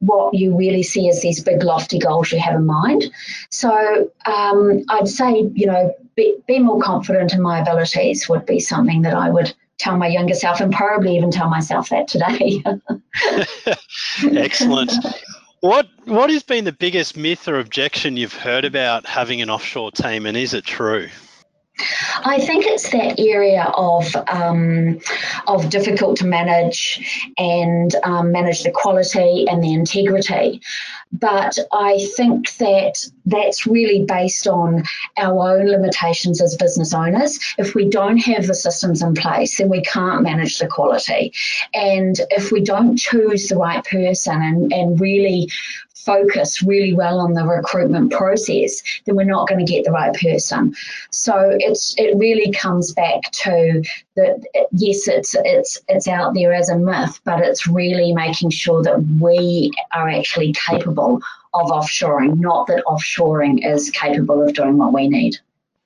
what 0.00 0.32
you 0.34 0.56
really 0.56 0.82
see 0.82 1.08
as 1.08 1.22
these 1.22 1.42
big 1.42 1.62
lofty 1.62 1.98
goals 1.98 2.30
you 2.30 2.38
have 2.38 2.54
in 2.54 2.66
mind. 2.66 3.04
So 3.50 4.10
um, 4.26 4.84
I'd 4.90 5.08
say, 5.08 5.50
you 5.54 5.66
know, 5.66 5.94
be, 6.14 6.36
be 6.46 6.58
more 6.58 6.80
confident 6.80 7.34
in 7.34 7.42
my 7.42 7.60
abilities 7.60 8.28
would 8.28 8.46
be 8.46 8.60
something 8.60 9.02
that 9.02 9.14
I 9.14 9.30
would 9.30 9.54
tell 9.78 9.96
my 9.96 10.08
younger 10.08 10.34
self 10.34 10.60
and 10.60 10.72
probably 10.72 11.16
even 11.16 11.30
tell 11.30 11.48
myself 11.48 11.88
that 11.88 12.08
today. 12.08 12.62
Excellent. 14.40 14.92
What 15.60 15.88
what 16.04 16.30
has 16.30 16.44
been 16.44 16.64
the 16.64 16.72
biggest 16.72 17.16
myth 17.16 17.48
or 17.48 17.58
objection 17.58 18.16
you've 18.16 18.32
heard 18.32 18.64
about 18.64 19.06
having 19.06 19.40
an 19.40 19.50
offshore 19.50 19.90
team 19.90 20.26
and 20.26 20.36
is 20.36 20.54
it 20.54 20.64
true? 20.64 21.08
I 22.24 22.40
think 22.40 22.66
it's 22.66 22.90
that 22.90 23.18
area 23.18 23.64
of 23.76 24.14
um, 24.28 24.98
of 25.46 25.70
difficult 25.70 26.16
to 26.18 26.26
manage 26.26 27.30
and 27.38 27.94
um, 28.04 28.32
manage 28.32 28.64
the 28.64 28.70
quality 28.70 29.46
and 29.48 29.62
the 29.62 29.72
integrity. 29.72 30.60
But 31.12 31.58
I 31.72 32.06
think 32.16 32.54
that 32.56 32.94
that's 33.24 33.66
really 33.66 34.04
based 34.04 34.46
on 34.46 34.84
our 35.16 35.56
own 35.56 35.66
limitations 35.66 36.42
as 36.42 36.56
business 36.56 36.92
owners. 36.92 37.38
If 37.56 37.74
we 37.74 37.88
don't 37.88 38.18
have 38.18 38.46
the 38.46 38.54
systems 38.54 39.02
in 39.02 39.14
place, 39.14 39.56
then 39.56 39.68
we 39.68 39.82
can't 39.82 40.22
manage 40.22 40.58
the 40.58 40.66
quality. 40.66 41.32
And 41.72 42.20
if 42.30 42.52
we 42.52 42.60
don't 42.60 42.96
choose 42.98 43.48
the 43.48 43.56
right 43.56 43.84
person 43.84 44.42
and, 44.42 44.72
and 44.72 45.00
really 45.00 45.50
focus 46.04 46.62
really 46.62 46.92
well 46.92 47.20
on 47.20 47.34
the 47.34 47.44
recruitment 47.44 48.12
process, 48.12 48.82
then 49.04 49.16
we're 49.16 49.24
not 49.24 49.48
going 49.48 49.64
to 49.64 49.70
get 49.70 49.84
the 49.84 49.90
right 49.90 50.14
person. 50.14 50.74
So 51.10 51.56
it's 51.58 51.94
it 51.98 52.16
really 52.16 52.50
comes 52.52 52.92
back 52.92 53.30
to 53.44 53.82
that. 54.16 54.44
Yes, 54.72 55.08
it's 55.08 55.34
it's 55.44 55.80
it's 55.88 56.08
out 56.08 56.34
there 56.34 56.52
as 56.52 56.68
a 56.68 56.78
myth, 56.78 57.20
but 57.24 57.40
it's 57.40 57.66
really 57.66 58.12
making 58.12 58.50
sure 58.50 58.82
that 58.82 59.02
we 59.20 59.70
are 59.92 60.08
actually 60.08 60.54
capable 60.66 61.20
of 61.54 61.68
offshoring, 61.68 62.38
not 62.38 62.66
that 62.66 62.84
offshoring 62.84 63.66
is 63.66 63.90
capable 63.90 64.42
of 64.42 64.54
doing 64.54 64.76
what 64.76 64.92
we 64.92 65.08
need. 65.08 65.36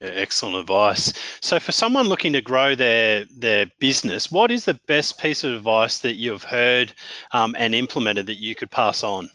Excellent 0.01 0.57
advice. 0.57 1.13
So, 1.41 1.61
for 1.61 1.71
someone 1.71 2.09
looking 2.09 2.33
to 2.33 2.41
grow 2.41 2.75
their 2.75 3.25
their 3.27 3.67
business, 3.79 4.33
what 4.33 4.51
is 4.51 4.65
the 4.65 4.79
best 4.89 5.19
piece 5.19 5.45
of 5.45 5.53
advice 5.53 5.99
that 6.01 6.15
you've 6.15 6.43
heard 6.43 6.93
um, 7.31 7.55
and 7.57 7.73
implemented 7.73 8.27
that 8.27 8.39
you 8.39 8.57
could 8.57 8.71
pass 8.71 9.05
on? 9.05 9.31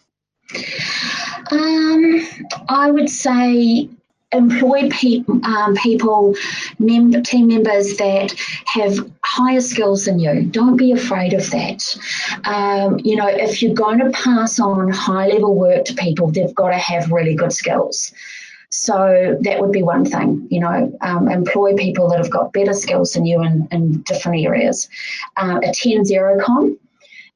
Um, 1.51 2.27
I 2.69 2.91
would 2.91 3.09
say 3.09 3.89
employ 4.31 4.89
pe- 4.89 5.23
um, 5.43 5.75
people, 5.75 6.35
mem- 6.79 7.23
team 7.23 7.47
members 7.47 7.97
that 7.97 8.33
have 8.65 9.09
higher 9.23 9.61
skills 9.61 10.05
than 10.05 10.19
you. 10.19 10.43
Don't 10.43 10.75
be 10.75 10.91
afraid 10.91 11.33
of 11.33 11.49
that. 11.51 11.83
Um, 12.45 12.99
you 13.03 13.15
know, 13.15 13.27
if 13.27 13.61
you're 13.61 13.73
going 13.73 13.99
to 13.99 14.09
pass 14.11 14.59
on 14.59 14.89
high 14.91 15.27
level 15.27 15.55
work 15.55 15.85
to 15.85 15.93
people, 15.93 16.29
they've 16.29 16.53
got 16.55 16.69
to 16.69 16.77
have 16.77 17.11
really 17.11 17.35
good 17.35 17.53
skills. 17.53 18.11
So 18.69 19.37
that 19.41 19.61
would 19.61 19.71
be 19.71 19.81
one 19.81 20.03
thing, 20.03 20.45
you 20.51 20.59
know, 20.59 20.95
um, 20.99 21.29
employ 21.29 21.75
people 21.75 22.09
that 22.09 22.17
have 22.17 22.29
got 22.29 22.51
better 22.51 22.73
skills 22.73 23.13
than 23.13 23.25
you 23.25 23.41
in, 23.41 23.67
in 23.71 24.01
different 24.01 24.43
areas. 24.43 24.89
Uh, 25.37 25.59
attend 25.63 26.05
Xerocon. 26.05 26.77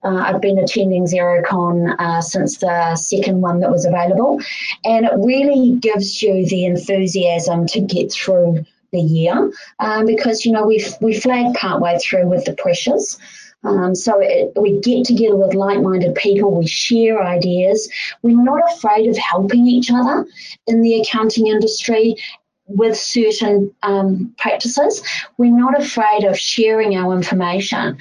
Uh, 0.03 0.17
I've 0.17 0.41
been 0.41 0.57
attending 0.57 1.05
Xerocon 1.05 1.95
uh, 1.99 2.21
since 2.21 2.57
the 2.57 2.95
second 2.95 3.41
one 3.41 3.59
that 3.59 3.71
was 3.71 3.85
available, 3.85 4.41
and 4.83 5.05
it 5.05 5.13
really 5.15 5.77
gives 5.77 6.21
you 6.21 6.45
the 6.45 6.65
enthusiasm 6.65 7.67
to 7.67 7.81
get 7.81 8.11
through 8.11 8.65
the 8.91 8.99
year 8.99 9.51
um, 9.79 10.05
because 10.05 10.45
you 10.45 10.51
know 10.51 10.65
we 10.65 10.85
we 11.01 11.17
flagged 11.17 11.55
partway 11.55 11.97
through 11.99 12.27
with 12.27 12.45
the 12.45 12.53
pressures. 12.53 13.17
Um, 13.63 13.93
so 13.93 14.19
it, 14.19 14.51
we 14.59 14.79
get 14.79 15.05
together 15.05 15.35
with 15.35 15.53
like-minded 15.53 16.15
people. 16.15 16.51
We 16.51 16.65
share 16.65 17.21
ideas. 17.21 17.87
We're 18.23 18.41
not 18.41 18.59
afraid 18.73 19.07
of 19.07 19.15
helping 19.17 19.67
each 19.67 19.91
other 19.93 20.25
in 20.65 20.81
the 20.81 20.99
accounting 20.99 21.45
industry, 21.45 22.15
with 22.75 22.97
certain 22.97 23.73
um, 23.83 24.33
practices. 24.37 25.03
We're 25.37 25.55
not 25.55 25.79
afraid 25.79 26.23
of 26.23 26.37
sharing 26.37 26.95
our 26.95 27.13
information. 27.13 27.97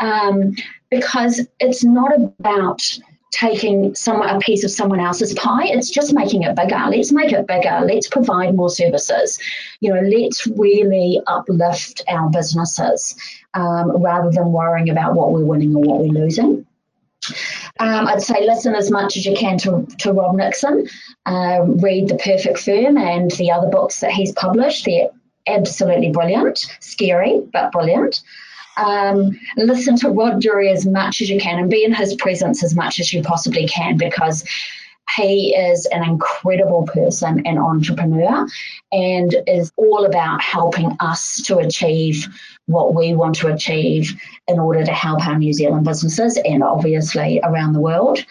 Um, 0.00 0.54
because 0.92 1.40
it's 1.58 1.82
not 1.82 2.12
about 2.14 2.82
taking 3.30 3.94
some 3.94 4.20
a 4.20 4.38
piece 4.40 4.62
of 4.62 4.70
someone 4.70 5.00
else's 5.00 5.32
pie. 5.34 5.64
It's 5.64 5.88
just 5.88 6.12
making 6.12 6.42
it 6.42 6.54
bigger. 6.54 6.78
Let's 6.90 7.12
make 7.12 7.32
it 7.32 7.46
bigger. 7.46 7.80
Let's 7.82 8.06
provide 8.06 8.54
more 8.54 8.68
services. 8.68 9.38
You 9.80 9.94
know 9.94 10.02
let's 10.02 10.46
really 10.46 11.20
uplift 11.26 12.02
our 12.08 12.28
businesses 12.28 13.16
um, 13.54 14.02
rather 14.02 14.30
than 14.30 14.52
worrying 14.52 14.90
about 14.90 15.14
what 15.14 15.32
we're 15.32 15.46
winning 15.46 15.74
or 15.74 15.82
what 15.82 16.00
we're 16.00 16.22
losing. 16.22 16.66
Um, 17.80 18.06
I'd 18.06 18.20
say 18.20 18.44
listen 18.44 18.74
as 18.74 18.90
much 18.90 19.16
as 19.16 19.24
you 19.24 19.34
can 19.34 19.56
to, 19.58 19.86
to 20.00 20.12
Rob 20.12 20.34
Nixon, 20.34 20.88
uh, 21.24 21.62
read 21.62 22.08
The 22.08 22.16
Perfect 22.16 22.58
Firm 22.58 22.98
and 22.98 23.30
the 23.30 23.50
other 23.50 23.68
books 23.68 24.00
that 24.00 24.10
he's 24.10 24.32
published. 24.32 24.84
They're 24.84 25.08
absolutely 25.46 26.10
brilliant, 26.10 26.58
scary, 26.80 27.40
but 27.52 27.72
brilliant. 27.72 28.20
Um, 28.76 29.38
listen 29.56 29.96
to 29.96 30.10
Rod 30.10 30.40
Drury 30.40 30.70
as 30.70 30.86
much 30.86 31.20
as 31.20 31.28
you 31.28 31.40
can 31.40 31.58
and 31.58 31.70
be 31.70 31.84
in 31.84 31.92
his 31.92 32.14
presence 32.14 32.64
as 32.64 32.74
much 32.74 33.00
as 33.00 33.12
you 33.12 33.22
possibly 33.22 33.66
can 33.66 33.96
because 33.96 34.44
he 35.16 35.54
is 35.54 35.86
an 35.86 36.02
incredible 36.04 36.84
person 36.84 37.44
and 37.46 37.58
entrepreneur 37.58 38.46
and 38.92 39.36
is 39.46 39.72
all 39.76 40.06
about 40.06 40.40
helping 40.40 40.96
us 41.00 41.42
to 41.42 41.58
achieve 41.58 42.26
what 42.66 42.94
we 42.94 43.14
want 43.14 43.34
to 43.34 43.48
achieve 43.48 44.14
in 44.48 44.58
order 44.58 44.84
to 44.84 44.92
help 44.92 45.26
our 45.26 45.38
New 45.38 45.52
Zealand 45.52 45.84
businesses 45.84 46.38
and 46.44 46.62
obviously 46.62 47.40
around 47.42 47.72
the 47.72 47.80
world 47.80 48.24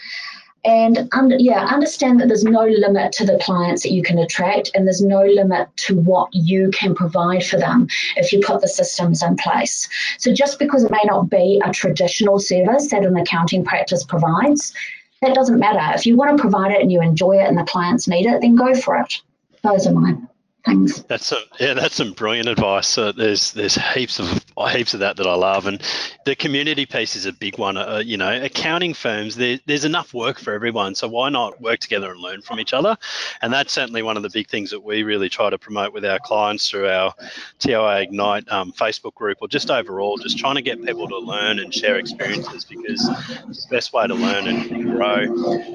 and 0.63 1.09
under, 1.11 1.37
yeah 1.37 1.65
understand 1.65 2.19
that 2.19 2.27
there's 2.27 2.43
no 2.43 2.65
limit 2.65 3.11
to 3.13 3.25
the 3.25 3.39
clients 3.39 3.81
that 3.83 3.91
you 3.91 4.03
can 4.03 4.19
attract 4.19 4.69
and 4.75 4.85
there's 4.85 5.01
no 5.01 5.23
limit 5.23 5.67
to 5.75 5.95
what 5.95 6.29
you 6.33 6.69
can 6.71 6.93
provide 6.93 7.43
for 7.43 7.57
them 7.57 7.87
if 8.15 8.31
you 8.31 8.39
put 8.41 8.61
the 8.61 8.67
systems 8.67 9.23
in 9.23 9.35
place. 9.37 9.89
So 10.19 10.33
just 10.33 10.59
because 10.59 10.83
it 10.83 10.91
may 10.91 11.01
not 11.05 11.29
be 11.29 11.61
a 11.65 11.71
traditional 11.71 12.39
service 12.39 12.89
that 12.89 13.03
an 13.03 13.17
accounting 13.17 13.63
practice 13.63 14.03
provides 14.03 14.73
that 15.21 15.35
doesn't 15.35 15.59
matter. 15.59 15.95
If 15.95 16.05
you 16.05 16.15
want 16.15 16.35
to 16.35 16.41
provide 16.41 16.71
it 16.71 16.81
and 16.81 16.91
you 16.91 17.01
enjoy 17.01 17.37
it 17.37 17.47
and 17.47 17.57
the 17.57 17.63
clients 17.63 18.07
need 18.07 18.25
it 18.25 18.41
then 18.41 18.55
go 18.55 18.75
for 18.75 18.97
it. 18.97 19.21
Those 19.63 19.87
are 19.87 19.93
mine 19.93 20.27
Thanks. 20.65 20.99
That's 21.03 21.25
some 21.25 21.43
yeah, 21.59 21.73
that's 21.73 21.95
some 21.95 22.13
brilliant 22.13 22.47
advice. 22.47 22.95
Uh, 22.97 23.11
there's 23.11 23.51
there's 23.53 23.75
heaps 23.75 24.19
of 24.19 24.45
heaps 24.71 24.93
of 24.93 24.99
that 24.99 25.17
that 25.17 25.25
I 25.25 25.33
love, 25.33 25.65
and 25.65 25.81
the 26.25 26.35
community 26.35 26.85
piece 26.85 27.15
is 27.15 27.25
a 27.25 27.33
big 27.33 27.57
one. 27.57 27.77
Uh, 27.77 28.01
you 28.05 28.15
know, 28.15 28.43
accounting 28.43 28.93
firms 28.93 29.35
there, 29.35 29.59
there's 29.65 29.85
enough 29.85 30.13
work 30.13 30.39
for 30.39 30.53
everyone, 30.53 30.93
so 30.93 31.07
why 31.07 31.29
not 31.29 31.59
work 31.61 31.79
together 31.79 32.11
and 32.11 32.21
learn 32.21 32.41
from 32.43 32.59
each 32.59 32.73
other? 32.73 32.95
And 33.41 33.51
that's 33.51 33.73
certainly 33.73 34.03
one 34.03 34.17
of 34.17 34.23
the 34.23 34.29
big 34.29 34.49
things 34.49 34.69
that 34.69 34.81
we 34.81 35.01
really 35.01 35.29
try 35.29 35.49
to 35.49 35.57
promote 35.57 35.93
with 35.93 36.05
our 36.05 36.19
clients 36.19 36.69
through 36.69 36.87
our 36.87 37.13
TOA 37.57 38.01
Ignite 38.01 38.51
um, 38.51 38.71
Facebook 38.71 39.15
group, 39.15 39.39
or 39.41 39.47
just 39.47 39.71
overall, 39.71 40.17
just 40.17 40.37
trying 40.37 40.55
to 40.55 40.61
get 40.61 40.83
people 40.85 41.07
to 41.07 41.17
learn 41.17 41.57
and 41.57 41.73
share 41.73 41.95
experiences 41.95 42.65
because 42.65 43.09
it's 43.49 43.65
the 43.65 43.75
best 43.75 43.93
way 43.93 44.05
to 44.05 44.13
learn 44.13 44.47
and 44.47 44.91
grow. 44.91 45.25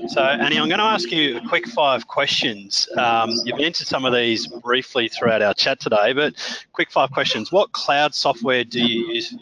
So, 0.09 0.23
Annie, 0.23 0.59
I'm 0.59 0.69
going 0.69 0.79
to 0.79 0.85
ask 0.85 1.11
you 1.11 1.39
a 1.39 1.49
quick 1.49 1.67
five 1.67 2.07
questions. 2.07 2.89
Um, 2.97 3.31
you've 3.45 3.59
answered 3.59 3.89
some 3.89 4.05
of 4.05 4.15
these 4.15 4.47
briefly 4.77 5.09
throughout 5.09 5.41
our 5.41 5.55
chat 5.55 5.81
today, 5.81 6.13
but 6.13 6.35
quick 6.75 6.91
five 6.91 7.11
questions. 7.11 7.51
What 7.51 7.73
cloud 7.73 8.15
software 8.15 8.63
do 8.63 8.79
you 8.79 9.15
use? 9.15 9.35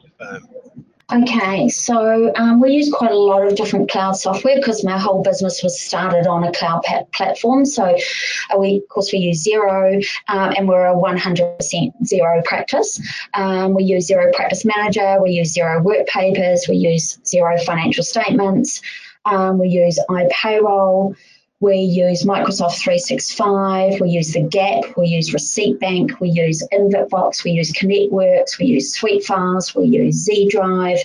Okay, 1.12 1.68
so 1.68 2.32
um, 2.36 2.60
we 2.60 2.70
use 2.70 2.88
quite 2.92 3.10
a 3.10 3.18
lot 3.18 3.44
of 3.44 3.56
different 3.56 3.90
cloud 3.90 4.12
software 4.12 4.54
because 4.54 4.84
my 4.84 4.96
whole 4.96 5.24
business 5.24 5.60
was 5.60 5.80
started 5.80 6.28
on 6.28 6.44
a 6.44 6.52
cloud 6.52 6.82
platform. 7.12 7.66
So 7.66 7.82
uh, 7.84 8.58
we, 8.60 8.76
of 8.76 8.88
course, 8.88 9.12
we 9.12 9.18
use 9.18 9.44
Xero, 9.44 9.96
um, 10.28 10.54
and 10.56 10.68
we're 10.68 10.86
a 10.86 10.94
100% 10.94 11.92
Xero 12.04 12.44
practice. 12.44 13.00
Um, 13.34 13.74
we 13.74 13.82
use 13.82 14.08
Xero 14.08 14.32
Practice 14.32 14.64
Manager, 14.64 15.20
we 15.20 15.32
use 15.32 15.52
Xero 15.52 15.82
Work 15.82 16.06
Papers, 16.06 16.66
we 16.68 16.76
use 16.76 17.18
Xero 17.24 17.60
Financial 17.64 18.04
Statements, 18.04 18.80
um, 19.24 19.58
we 19.58 19.66
use 19.66 19.98
iPayroll. 20.08 21.16
We 21.64 21.78
use 21.78 22.24
Microsoft 22.24 22.76
365, 22.82 23.98
we 23.98 24.10
use 24.10 24.34
the 24.34 24.42
Gap, 24.42 24.84
we 24.98 25.06
use 25.06 25.32
Receipt 25.32 25.80
Bank, 25.80 26.20
we 26.20 26.28
use 26.28 26.62
InvitBox, 26.70 27.42
we 27.42 27.52
use 27.52 27.72
ConnectWorks, 27.72 28.58
we 28.58 28.66
use 28.66 28.94
SuiteFiles, 28.94 29.74
we 29.74 29.86
use 29.86 30.14
Z 30.14 30.48
Drive, 30.50 30.98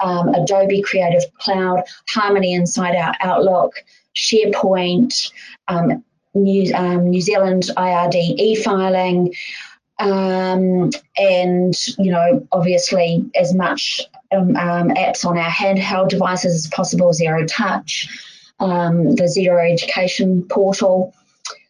um, 0.00 0.34
Adobe 0.34 0.82
Creative 0.82 1.22
Cloud, 1.38 1.82
Harmony 2.10 2.52
Inside 2.52 2.94
Our 2.94 3.14
Outlook, 3.22 3.72
SharePoint, 4.14 5.32
um, 5.68 6.04
New, 6.34 6.74
um, 6.74 7.08
New 7.08 7.22
Zealand 7.22 7.70
IRD 7.74 8.16
e-filing, 8.38 9.34
um, 9.98 10.90
and 11.16 11.74
you 11.96 12.10
know 12.10 12.46
obviously 12.52 13.24
as 13.34 13.54
much 13.54 14.02
um, 14.30 14.56
um, 14.56 14.90
apps 14.90 15.24
on 15.24 15.38
our 15.38 15.48
handheld 15.48 16.10
devices 16.10 16.54
as 16.54 16.66
possible, 16.66 17.12
Xero 17.14 17.46
Touch 17.48 18.10
um, 18.58 19.14
the 19.14 19.24
Xero 19.24 19.72
Education 19.72 20.46
portal. 20.48 21.14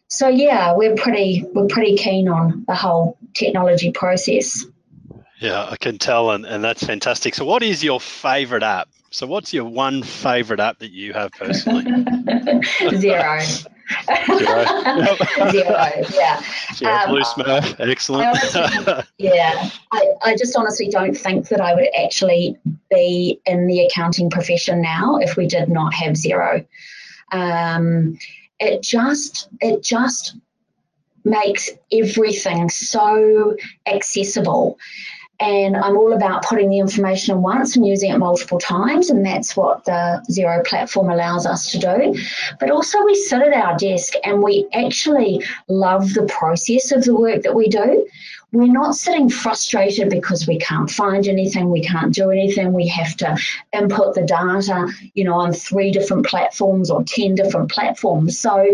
So 0.07 0.27
yeah, 0.29 0.75
we're 0.75 0.95
pretty 0.95 1.45
we're 1.53 1.67
pretty 1.67 1.97
keen 1.97 2.29
on 2.29 2.65
the 2.67 2.75
whole 2.75 3.17
technology 3.33 3.91
process. 3.91 4.65
Yeah, 5.39 5.67
I 5.69 5.75
can 5.75 5.97
tell, 5.97 6.31
and, 6.31 6.45
and 6.45 6.63
that's 6.63 6.83
fantastic. 6.83 7.35
So, 7.35 7.45
what 7.45 7.61
is 7.61 7.83
your 7.83 7.99
favorite 7.99 8.63
app? 8.63 8.89
So, 9.11 9.27
what's 9.27 9.53
your 9.53 9.65
one 9.65 10.01
favorite 10.01 10.59
app 10.59 10.79
that 10.79 10.91
you 10.91 11.13
have 11.13 11.31
personally? 11.31 11.83
Xero. 11.83 12.97
Zero. 12.97 14.65
Xero, 15.47 16.13
yeah. 16.15 16.41
Xero 16.73 17.03
um, 17.03 17.09
Blue 17.09 17.21
Smurf, 17.21 17.79
excellent. 17.79 18.25
I 18.25 18.29
honestly, 18.29 19.03
yeah, 19.19 19.69
I, 19.91 20.11
I 20.25 20.35
just 20.35 20.55
honestly 20.57 20.89
don't 20.89 21.15
think 21.15 21.47
that 21.49 21.61
I 21.61 21.73
would 21.75 21.87
actually 21.97 22.57
be 22.89 23.39
in 23.45 23.67
the 23.67 23.85
accounting 23.85 24.29
profession 24.29 24.81
now 24.81 25.17
if 25.17 25.37
we 25.37 25.47
did 25.47 25.69
not 25.69 25.93
have 25.93 26.13
Xero. 26.13 26.65
Um, 27.31 28.17
it 28.59 28.81
just, 28.81 29.49
it 29.61 29.83
just 29.83 30.35
makes 31.23 31.69
everything 31.91 32.69
so 32.69 33.55
accessible 33.85 34.77
and 35.39 35.77
I'm 35.77 35.97
all 35.97 36.13
about 36.13 36.43
putting 36.43 36.69
the 36.69 36.79
information 36.79 37.35
in 37.35 37.43
once 37.43 37.75
and 37.75 37.85
using 37.85 38.11
it 38.11 38.17
multiple 38.17 38.57
times, 38.57 39.11
and 39.11 39.23
that's 39.23 39.55
what 39.55 39.85
the 39.85 40.23
Xero 40.31 40.65
platform 40.65 41.11
allows 41.11 41.45
us 41.45 41.71
to 41.71 41.77
do. 41.77 42.15
But 42.59 42.71
also, 42.71 43.03
we 43.05 43.13
sit 43.13 43.41
at 43.41 43.53
our 43.53 43.77
desk 43.77 44.13
and 44.23 44.41
we 44.41 44.67
actually 44.73 45.43
love 45.67 46.13
the 46.15 46.23
process 46.23 46.91
of 46.91 47.03
the 47.03 47.15
work 47.15 47.43
that 47.43 47.53
we 47.53 47.67
do. 47.67 48.07
We're 48.51 48.71
not 48.71 48.95
sitting 48.95 49.29
frustrated 49.29 50.09
because 50.09 50.47
we 50.47 50.57
can't 50.57 50.89
find 50.89 51.27
anything, 51.27 51.69
we 51.69 51.83
can't 51.83 52.13
do 52.13 52.31
anything, 52.31 52.73
we 52.73 52.87
have 52.87 53.15
to 53.17 53.37
input 53.73 54.15
the 54.15 54.23
data, 54.23 54.87
you 55.13 55.25
know, 55.25 55.35
on 55.35 55.51
three 55.51 55.91
different 55.91 56.25
platforms 56.25 56.89
or 56.89 57.03
10 57.03 57.35
different 57.35 57.69
platforms. 57.69 58.39
So 58.39 58.73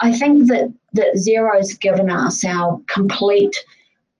I 0.00 0.12
think 0.12 0.48
that, 0.48 0.72
that 0.92 1.14
Xero's 1.14 1.72
given 1.74 2.10
us 2.10 2.44
our 2.44 2.80
complete 2.86 3.56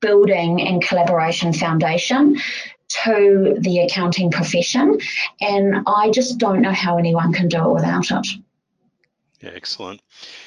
building 0.04 0.60
and 0.60 0.82
collaboration 0.82 1.52
foundation 1.52 2.38
to 2.88 3.56
the 3.58 3.78
accounting 3.80 4.30
profession. 4.30 4.98
And 5.40 5.82
I 5.86 6.10
just 6.10 6.38
don't 6.38 6.60
know 6.60 6.72
how 6.72 6.98
anyone 6.98 7.32
can 7.32 7.48
do 7.48 7.70
it 7.70 7.72
without 7.72 8.10
it. 8.10 8.26
Yeah, 9.40 9.50
excellent. 9.54 10.00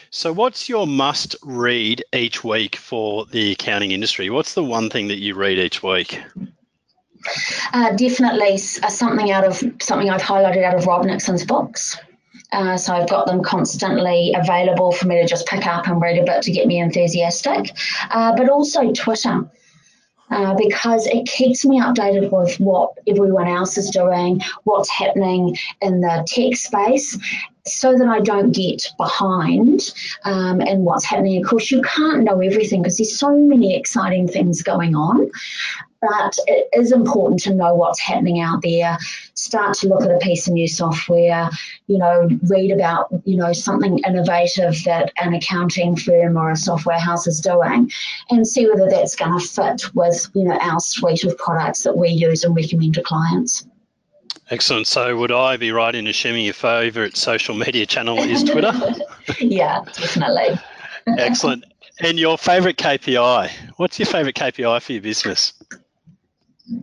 So, 0.09 0.31
what's 0.31 0.69
your 0.69 0.87
must 0.87 1.35
read 1.43 2.03
each 2.13 2.43
week 2.43 2.75
for 2.75 3.25
the 3.25 3.51
accounting 3.51 3.91
industry? 3.91 4.29
What's 4.29 4.53
the 4.53 4.63
one 4.63 4.89
thing 4.89 5.07
that 5.09 5.19
you 5.19 5.35
read 5.35 5.57
each 5.57 5.83
week? 5.83 6.21
Uh, 7.73 7.91
definitely 7.95 8.53
uh, 8.53 8.89
something 8.89 9.31
out 9.31 9.43
of 9.43 9.57
something 9.81 10.09
I've 10.09 10.21
highlighted 10.21 10.63
out 10.63 10.75
of 10.75 10.85
Rob 10.85 11.05
Nixon's 11.05 11.43
books. 11.43 11.97
Uh, 12.51 12.77
so 12.77 12.93
I've 12.93 13.09
got 13.09 13.27
them 13.27 13.43
constantly 13.43 14.33
available 14.35 14.91
for 14.91 15.07
me 15.07 15.21
to 15.21 15.27
just 15.27 15.47
pick 15.47 15.65
up 15.65 15.87
and 15.87 16.01
read 16.01 16.17
a 16.17 16.23
bit 16.23 16.41
to 16.43 16.51
get 16.51 16.67
me 16.67 16.79
enthusiastic. 16.79 17.75
Uh, 18.09 18.35
but 18.35 18.49
also 18.49 18.91
Twitter. 18.91 19.49
Uh, 20.29 20.53
because 20.55 21.07
it 21.07 21.25
keeps 21.25 21.63
me 21.65 21.79
updated 21.79 22.29
with 22.33 22.59
what 22.59 22.91
everyone 23.07 23.47
else 23.47 23.77
is 23.77 23.89
doing, 23.89 24.41
what's 24.65 24.89
happening 24.89 25.57
in 25.81 26.01
the 26.01 26.27
tech 26.27 26.53
space, 26.57 27.17
so 27.65 27.97
that 27.97 28.07
I 28.09 28.19
don't 28.19 28.51
get 28.51 28.91
behind 28.97 29.93
um, 30.25 30.59
in 30.59 30.83
what's 30.83 31.05
happening. 31.05 31.41
Of 31.41 31.49
course, 31.49 31.71
you 31.71 31.81
can't 31.81 32.23
know 32.23 32.41
everything 32.41 32.81
because 32.81 32.97
there's 32.97 33.17
so 33.17 33.37
many 33.37 33.73
exciting 33.73 34.27
things 34.27 34.61
going 34.61 34.95
on 34.95 35.31
but 36.01 36.35
it 36.47 36.67
is 36.73 36.91
important 36.91 37.41
to 37.41 37.53
know 37.53 37.73
what's 37.73 37.99
happening 37.99 38.39
out 38.39 38.61
there 38.61 38.97
start 39.33 39.73
to 39.75 39.87
look 39.87 40.03
at 40.03 40.11
a 40.11 40.17
piece 40.19 40.47
of 40.47 40.53
new 40.53 40.67
software 40.67 41.49
you 41.87 41.97
know 41.97 42.27
read 42.43 42.71
about 42.71 43.07
you 43.25 43.35
know 43.35 43.53
something 43.53 43.99
innovative 43.99 44.75
that 44.83 45.11
an 45.17 45.33
accounting 45.33 45.95
firm 45.95 46.37
or 46.37 46.51
a 46.51 46.55
software 46.55 46.99
house 46.99 47.27
is 47.27 47.39
doing 47.39 47.91
and 48.29 48.47
see 48.47 48.67
whether 48.67 48.89
that's 48.89 49.15
going 49.15 49.37
to 49.37 49.47
fit 49.47 49.83
with 49.95 50.29
you 50.33 50.43
know 50.43 50.57
our 50.59 50.79
suite 50.79 51.23
of 51.23 51.37
products 51.37 51.83
that 51.83 51.97
we 51.97 52.09
use 52.09 52.43
and 52.43 52.55
recommend 52.55 52.93
to 52.93 53.01
clients 53.01 53.65
Excellent. 54.49 54.87
So, 54.87 55.17
would 55.17 55.31
I 55.31 55.57
be 55.57 55.71
right 55.71 55.93
in 55.93 56.07
assuming 56.07 56.45
your 56.45 56.53
favourite 56.53 57.17
social 57.17 57.53
media 57.53 57.85
channel 57.85 58.17
is 58.19 58.43
Twitter? 58.43 58.71
yeah, 59.39 59.81
definitely. 59.93 60.57
Excellent. 61.17 61.65
And 61.99 62.17
your 62.17 62.37
favourite 62.37 62.77
KPI? 62.77 63.49
What's 63.77 63.99
your 63.99 64.05
favourite 64.05 64.35
KPI 64.35 64.81
for 64.81 64.93
your 64.93 65.01
business? 65.01 65.53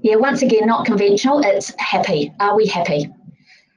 Yeah, 0.03 0.17
once 0.17 0.43
again, 0.43 0.67
not 0.67 0.87
conventional. 0.87 1.41
It's 1.45 1.73
happy. 1.79 2.33
Are 2.41 2.57
we 2.57 2.67
happy? 2.67 3.09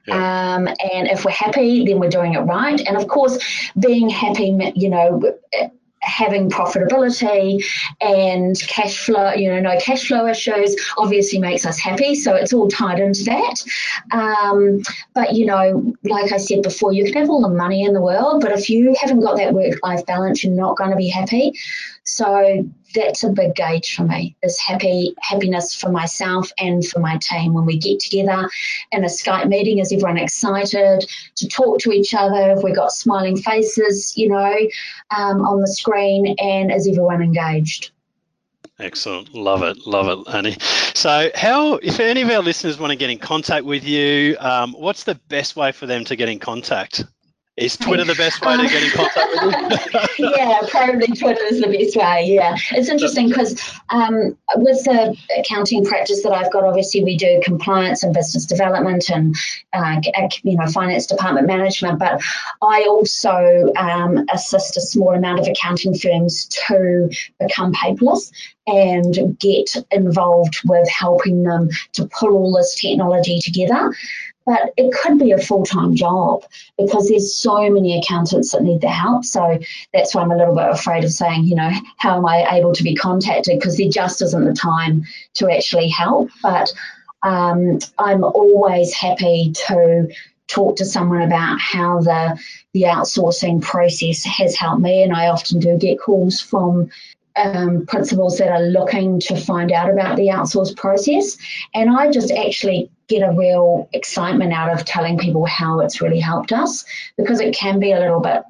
Yeah. 0.06 0.54
Um, 0.54 0.68
and 0.68 1.06
if 1.08 1.24
we're 1.24 1.32
happy, 1.32 1.84
then 1.84 1.98
we're 1.98 2.08
doing 2.08 2.34
it 2.34 2.40
right. 2.40 2.80
And 2.80 2.96
of 2.96 3.08
course, 3.08 3.38
being 3.78 4.08
happy, 4.08 4.56
you 4.74 4.88
know, 4.88 5.20
having 6.00 6.48
profitability 6.48 7.62
and 8.00 8.58
cash 8.60 9.04
flow, 9.04 9.32
you 9.34 9.52
know, 9.52 9.60
no 9.60 9.78
cash 9.80 10.08
flow 10.08 10.26
issues 10.26 10.74
obviously 10.96 11.38
makes 11.38 11.66
us 11.66 11.78
happy. 11.78 12.14
So 12.14 12.34
it's 12.34 12.52
all 12.52 12.68
tied 12.68 13.00
into 13.00 13.24
that. 13.24 13.62
Um, 14.12 14.82
but, 15.14 15.34
you 15.34 15.44
know, 15.44 15.92
like 16.04 16.32
I 16.32 16.38
said 16.38 16.62
before, 16.62 16.92
you 16.92 17.04
can 17.04 17.14
have 17.14 17.28
all 17.28 17.42
the 17.42 17.54
money 17.54 17.84
in 17.84 17.92
the 17.92 18.00
world, 18.00 18.40
but 18.40 18.52
if 18.52 18.70
you 18.70 18.96
haven't 18.98 19.20
got 19.20 19.36
that 19.36 19.52
work 19.52 19.74
life 19.82 20.06
balance, 20.06 20.42
you're 20.42 20.54
not 20.54 20.76
going 20.78 20.90
to 20.90 20.96
be 20.96 21.08
happy. 21.08 21.52
So 22.04 22.66
that's 22.94 23.24
a 23.24 23.30
big 23.30 23.54
gauge 23.54 23.94
for 23.94 24.04
me 24.04 24.36
is 24.42 24.58
happy 24.58 25.14
happiness 25.20 25.74
for 25.74 25.90
myself 25.90 26.50
and 26.58 26.86
for 26.86 27.00
my 27.00 27.18
team 27.18 27.54
when 27.54 27.66
we 27.66 27.76
get 27.76 28.00
together 28.00 28.48
in 28.92 29.04
a 29.04 29.08
Skype 29.08 29.48
meeting. 29.48 29.78
Is 29.78 29.92
everyone 29.92 30.18
excited 30.18 31.08
to 31.36 31.48
talk 31.48 31.80
to 31.80 31.92
each 31.92 32.14
other? 32.14 32.48
Have 32.48 32.62
we 32.62 32.72
got 32.72 32.92
smiling 32.92 33.36
faces, 33.36 34.16
you 34.16 34.28
know, 34.28 34.56
um, 35.16 35.42
on 35.42 35.60
the 35.60 35.68
screen? 35.68 36.34
And 36.38 36.72
is 36.72 36.88
everyone 36.88 37.22
engaged? 37.22 37.90
Excellent. 38.80 39.34
Love 39.34 39.62
it. 39.64 39.86
Love 39.86 40.08
it, 40.08 40.32
Annie. 40.32 40.56
So, 40.94 41.30
how, 41.34 41.74
if 41.74 41.98
any 41.98 42.22
of 42.22 42.30
our 42.30 42.42
listeners 42.42 42.78
want 42.78 42.92
to 42.92 42.96
get 42.96 43.10
in 43.10 43.18
contact 43.18 43.64
with 43.64 43.82
you, 43.82 44.36
um, 44.38 44.72
what's 44.72 45.02
the 45.02 45.16
best 45.28 45.56
way 45.56 45.72
for 45.72 45.86
them 45.86 46.04
to 46.04 46.14
get 46.14 46.28
in 46.28 46.38
contact? 46.38 47.04
Is 47.58 47.76
Twitter 47.76 48.04
the 48.04 48.14
best 48.14 48.40
way 48.40 48.56
to 48.56 48.68
get 48.68 48.84
in 48.84 48.90
contact 48.90 49.30
with 49.42 50.18
you? 50.18 50.30
yeah, 50.36 50.60
probably 50.68 51.08
Twitter 51.08 51.42
is 51.42 51.60
the 51.60 51.66
best 51.66 51.96
way. 51.96 52.24
Yeah, 52.24 52.56
it's 52.70 52.88
interesting 52.88 53.28
because 53.28 53.60
um, 53.90 54.38
with 54.56 54.84
the 54.84 55.16
accounting 55.36 55.84
practice 55.84 56.22
that 56.22 56.30
I've 56.30 56.52
got, 56.52 56.62
obviously 56.62 57.02
we 57.02 57.16
do 57.16 57.40
compliance 57.42 58.04
and 58.04 58.14
business 58.14 58.46
development 58.46 59.10
and 59.10 59.34
uh, 59.72 60.00
you 60.44 60.56
know 60.56 60.66
finance 60.68 61.06
department 61.06 61.48
management, 61.48 61.98
but 61.98 62.22
I 62.62 62.86
also 62.88 63.72
um, 63.76 64.24
assist 64.32 64.76
a 64.76 64.80
small 64.80 65.14
amount 65.14 65.40
of 65.40 65.48
accounting 65.48 65.98
firms 65.98 66.46
to 66.68 67.10
become 67.40 67.72
paperless 67.72 68.30
and 68.68 69.36
get 69.40 69.74
involved 69.90 70.58
with 70.64 70.88
helping 70.88 71.42
them 71.42 71.70
to 71.94 72.06
pull 72.06 72.34
all 72.34 72.52
this 72.52 72.76
technology 72.76 73.40
together 73.40 73.92
but 74.48 74.72
it 74.78 74.90
could 74.94 75.18
be 75.18 75.30
a 75.30 75.38
full-time 75.38 75.94
job 75.94 76.42
because 76.78 77.06
there's 77.10 77.34
so 77.34 77.68
many 77.68 77.98
accountants 77.98 78.52
that 78.52 78.62
need 78.62 78.80
the 78.80 78.88
help. 78.88 79.22
So 79.26 79.58
that's 79.92 80.14
why 80.14 80.22
i'm 80.22 80.30
a 80.30 80.36
little 80.38 80.54
bit 80.54 80.70
afraid 80.70 81.04
of 81.04 81.12
saying 81.12 81.44
you 81.44 81.54
know 81.54 81.70
how 81.98 82.16
am 82.16 82.24
i 82.24 82.56
able 82.56 82.72
to 82.72 82.82
be 82.82 82.94
contacted? 82.94 83.58
Because 83.58 83.76
there 83.76 83.90
just 83.90 84.22
isn't 84.22 84.46
the 84.46 84.54
time 84.54 85.04
to 85.34 85.50
actually 85.50 85.88
help. 85.88 86.30
But 86.42 86.72
um, 87.22 87.78
i'm 87.98 88.24
always 88.24 88.94
happy 88.94 89.52
to 89.66 90.08
talk 90.46 90.76
to 90.76 90.84
someone 90.86 91.20
about 91.20 91.60
how 91.60 92.00
the 92.00 92.40
the 92.72 92.84
outsourcing 92.84 93.60
process 93.60 94.24
has 94.24 94.56
helped 94.56 94.80
me. 94.80 95.02
And 95.02 95.12
i 95.12 95.26
often 95.26 95.60
do 95.60 95.76
get 95.76 96.00
calls 96.00 96.40
from 96.40 96.88
um, 97.36 97.84
principals 97.86 98.38
that 98.38 98.48
are 98.48 98.62
looking 98.62 99.20
to 99.20 99.36
find 99.36 99.70
out 99.72 99.90
about 99.90 100.16
the 100.16 100.28
outsource 100.28 100.74
process. 100.74 101.36
And 101.74 101.90
I 101.90 102.10
just 102.10 102.32
actually 102.32 102.90
get 103.08 103.22
a 103.22 103.32
real 103.32 103.88
excitement 103.92 104.52
out 104.52 104.72
of 104.72 104.84
telling 104.84 105.18
people 105.18 105.46
how 105.46 105.80
it's 105.80 106.00
really 106.00 106.20
helped 106.20 106.52
us 106.52 106.84
because 107.16 107.40
it 107.40 107.54
can 107.54 107.80
be 107.80 107.92
a 107.92 107.98
little 107.98 108.20
bit, 108.20 108.42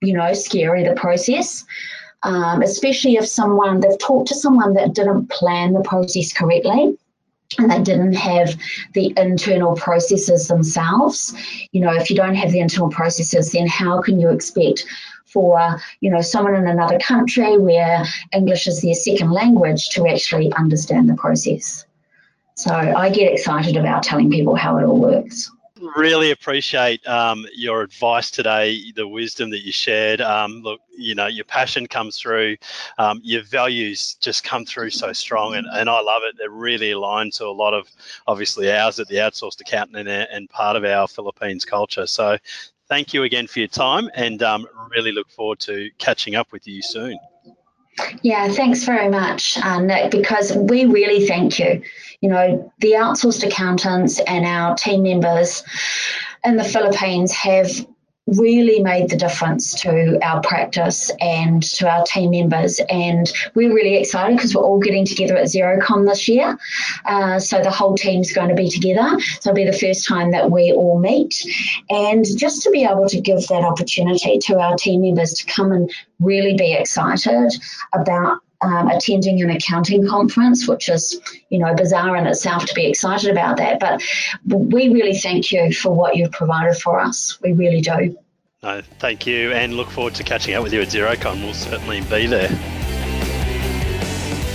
you 0.00 0.12
know, 0.12 0.32
scary, 0.32 0.84
the 0.84 0.94
process. 0.94 1.64
Um, 2.22 2.62
especially 2.62 3.16
if 3.16 3.26
someone, 3.26 3.80
they've 3.80 3.98
talked 3.98 4.28
to 4.28 4.34
someone 4.34 4.74
that 4.74 4.94
didn't 4.94 5.28
plan 5.28 5.74
the 5.74 5.82
process 5.82 6.32
correctly 6.32 6.96
and 7.58 7.70
they 7.70 7.80
didn't 7.82 8.14
have 8.14 8.56
the 8.94 9.12
internal 9.16 9.76
processes 9.76 10.48
themselves. 10.48 11.34
You 11.72 11.82
know, 11.82 11.94
if 11.94 12.10
you 12.10 12.16
don't 12.16 12.34
have 12.34 12.52
the 12.52 12.60
internal 12.60 12.90
processes, 12.90 13.52
then 13.52 13.66
how 13.68 14.00
can 14.00 14.18
you 14.18 14.30
expect 14.30 14.84
for 15.26 15.78
you 16.00 16.10
know 16.10 16.20
someone 16.20 16.54
in 16.54 16.66
another 16.66 16.98
country 16.98 17.58
where 17.58 18.04
English 18.32 18.66
is 18.66 18.80
their 18.80 18.94
second 18.94 19.30
language 19.30 19.90
to 19.90 20.06
actually 20.08 20.52
understand 20.54 21.08
the 21.08 21.14
process. 21.14 21.85
So 22.56 22.74
I 22.74 23.10
get 23.10 23.32
excited 23.32 23.76
about 23.76 24.02
telling 24.02 24.30
people 24.30 24.54
how 24.54 24.78
it 24.78 24.84
all 24.84 24.98
works. 24.98 25.50
Really 25.94 26.30
appreciate 26.30 27.06
um, 27.06 27.44
your 27.54 27.82
advice 27.82 28.30
today, 28.30 28.92
the 28.96 29.06
wisdom 29.06 29.50
that 29.50 29.60
you 29.60 29.72
shared. 29.72 30.22
Um, 30.22 30.62
look, 30.62 30.80
you 30.96 31.14
know, 31.14 31.26
your 31.26 31.44
passion 31.44 31.86
comes 31.86 32.18
through, 32.18 32.56
um, 32.96 33.20
your 33.22 33.42
values 33.42 34.16
just 34.20 34.42
come 34.42 34.64
through 34.64 34.88
so 34.88 35.12
strong, 35.12 35.54
and, 35.54 35.66
and 35.70 35.90
I 35.90 36.00
love 36.00 36.22
it. 36.24 36.36
They're 36.38 36.48
really 36.48 36.92
aligned 36.92 37.34
to 37.34 37.44
a 37.44 37.52
lot 37.52 37.74
of, 37.74 37.88
obviously, 38.26 38.72
ours 38.72 38.98
at 38.98 39.08
the 39.08 39.16
outsourced 39.16 39.60
accountant 39.60 40.08
and, 40.08 40.08
and 40.08 40.48
part 40.48 40.76
of 40.76 40.84
our 40.84 41.06
Philippines 41.06 41.66
culture. 41.66 42.06
So 42.06 42.38
thank 42.88 43.12
you 43.12 43.24
again 43.24 43.46
for 43.46 43.58
your 43.58 43.68
time 43.68 44.08
and 44.14 44.42
um, 44.42 44.66
really 44.90 45.12
look 45.12 45.28
forward 45.28 45.58
to 45.60 45.90
catching 45.98 46.36
up 46.36 46.52
with 46.52 46.66
you 46.66 46.80
soon. 46.80 47.18
Yeah, 48.22 48.48
thanks 48.48 48.84
very 48.84 49.08
much, 49.08 49.58
uh, 49.58 49.80
Nick, 49.80 50.10
because 50.10 50.54
we 50.54 50.84
really 50.84 51.26
thank 51.26 51.58
you. 51.58 51.82
You 52.20 52.28
know, 52.28 52.72
the 52.78 52.92
outsourced 52.92 53.46
accountants 53.46 54.20
and 54.20 54.44
our 54.44 54.74
team 54.74 55.02
members 55.02 55.62
in 56.44 56.56
the 56.56 56.64
Philippines 56.64 57.32
have 57.32 57.86
really 58.26 58.80
made 58.82 59.08
the 59.08 59.16
difference 59.16 59.74
to 59.82 60.18
our 60.22 60.40
practice 60.40 61.10
and 61.20 61.62
to 61.62 61.88
our 61.88 62.04
team 62.04 62.30
members. 62.30 62.80
And 62.90 63.32
we're 63.54 63.72
really 63.72 63.96
excited 63.96 64.36
because 64.36 64.54
we're 64.54 64.62
all 64.62 64.80
getting 64.80 65.04
together 65.04 65.36
at 65.36 65.46
Xerocon 65.46 66.06
this 66.08 66.28
year. 66.28 66.58
Uh, 67.04 67.38
so 67.38 67.62
the 67.62 67.70
whole 67.70 67.96
team's 67.96 68.32
going 68.32 68.48
to 68.48 68.54
be 68.54 68.68
together. 68.68 69.20
So 69.40 69.50
it'll 69.50 69.54
be 69.54 69.64
the 69.64 69.72
first 69.72 70.06
time 70.06 70.32
that 70.32 70.50
we 70.50 70.72
all 70.72 70.98
meet. 70.98 71.34
And 71.88 72.24
just 72.36 72.62
to 72.62 72.70
be 72.70 72.84
able 72.84 73.08
to 73.08 73.20
give 73.20 73.46
that 73.46 73.62
opportunity 73.62 74.38
to 74.38 74.58
our 74.58 74.76
team 74.76 75.02
members 75.02 75.34
to 75.34 75.46
come 75.46 75.70
and 75.70 75.90
really 76.18 76.54
be 76.54 76.72
excited 76.72 77.52
about 77.92 78.38
um, 78.62 78.88
attending 78.88 79.42
an 79.42 79.50
accounting 79.50 80.06
conference, 80.06 80.66
which 80.66 80.88
is, 80.88 81.20
you 81.50 81.58
know, 81.58 81.74
bizarre 81.74 82.16
in 82.16 82.26
itself 82.26 82.64
to 82.66 82.74
be 82.74 82.86
excited 82.86 83.30
about 83.30 83.56
that. 83.58 83.80
But 83.80 84.02
we 84.46 84.88
really 84.88 85.16
thank 85.16 85.52
you 85.52 85.72
for 85.72 85.94
what 85.94 86.16
you've 86.16 86.32
provided 86.32 86.76
for 86.76 86.98
us. 87.00 87.38
We 87.40 87.52
really 87.52 87.80
do. 87.80 88.16
No, 88.62 88.80
thank 88.98 89.26
you, 89.26 89.52
and 89.52 89.74
look 89.74 89.90
forward 89.90 90.14
to 90.16 90.24
catching 90.24 90.54
up 90.54 90.62
with 90.62 90.72
you 90.72 90.80
at 90.80 90.88
Xerocon. 90.88 91.42
We'll 91.42 91.54
certainly 91.54 92.00
be 92.02 92.26
there. 92.26 92.48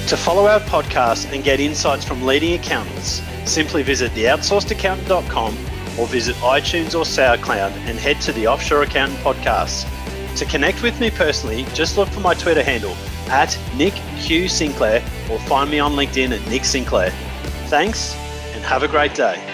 To 0.07 0.17
follow 0.17 0.47
our 0.47 0.59
podcast 0.59 1.31
and 1.33 1.43
get 1.43 1.59
insights 1.59 2.03
from 2.03 2.23
leading 2.23 2.59
accountants, 2.59 3.21
simply 3.45 3.83
visit 3.83 4.11
theoutsourcedaccountant.com 4.11 5.53
or 5.97 6.07
visit 6.07 6.35
iTunes 6.37 6.95
or 6.95 7.05
SoundCloud 7.05 7.71
and 7.87 7.97
head 7.97 8.19
to 8.21 8.33
the 8.33 8.47
Offshore 8.47 8.83
Accountant 8.83 9.19
Podcast. 9.19 9.87
To 10.37 10.45
connect 10.45 10.81
with 10.81 10.99
me 10.99 11.11
personally, 11.11 11.65
just 11.73 11.97
look 11.97 12.09
for 12.09 12.19
my 12.19 12.33
Twitter 12.33 12.63
handle 12.63 12.95
at 13.31 13.57
Nick 13.75 13.93
Q 14.19 14.47
Sinclair 14.47 15.01
or 15.31 15.39
find 15.39 15.71
me 15.71 15.79
on 15.79 15.93
LinkedIn 15.93 16.37
at 16.37 16.47
Nick 16.49 16.65
Sinclair. 16.65 17.09
Thanks 17.67 18.13
and 18.53 18.63
have 18.63 18.83
a 18.83 18.87
great 18.87 19.15
day. 19.15 19.50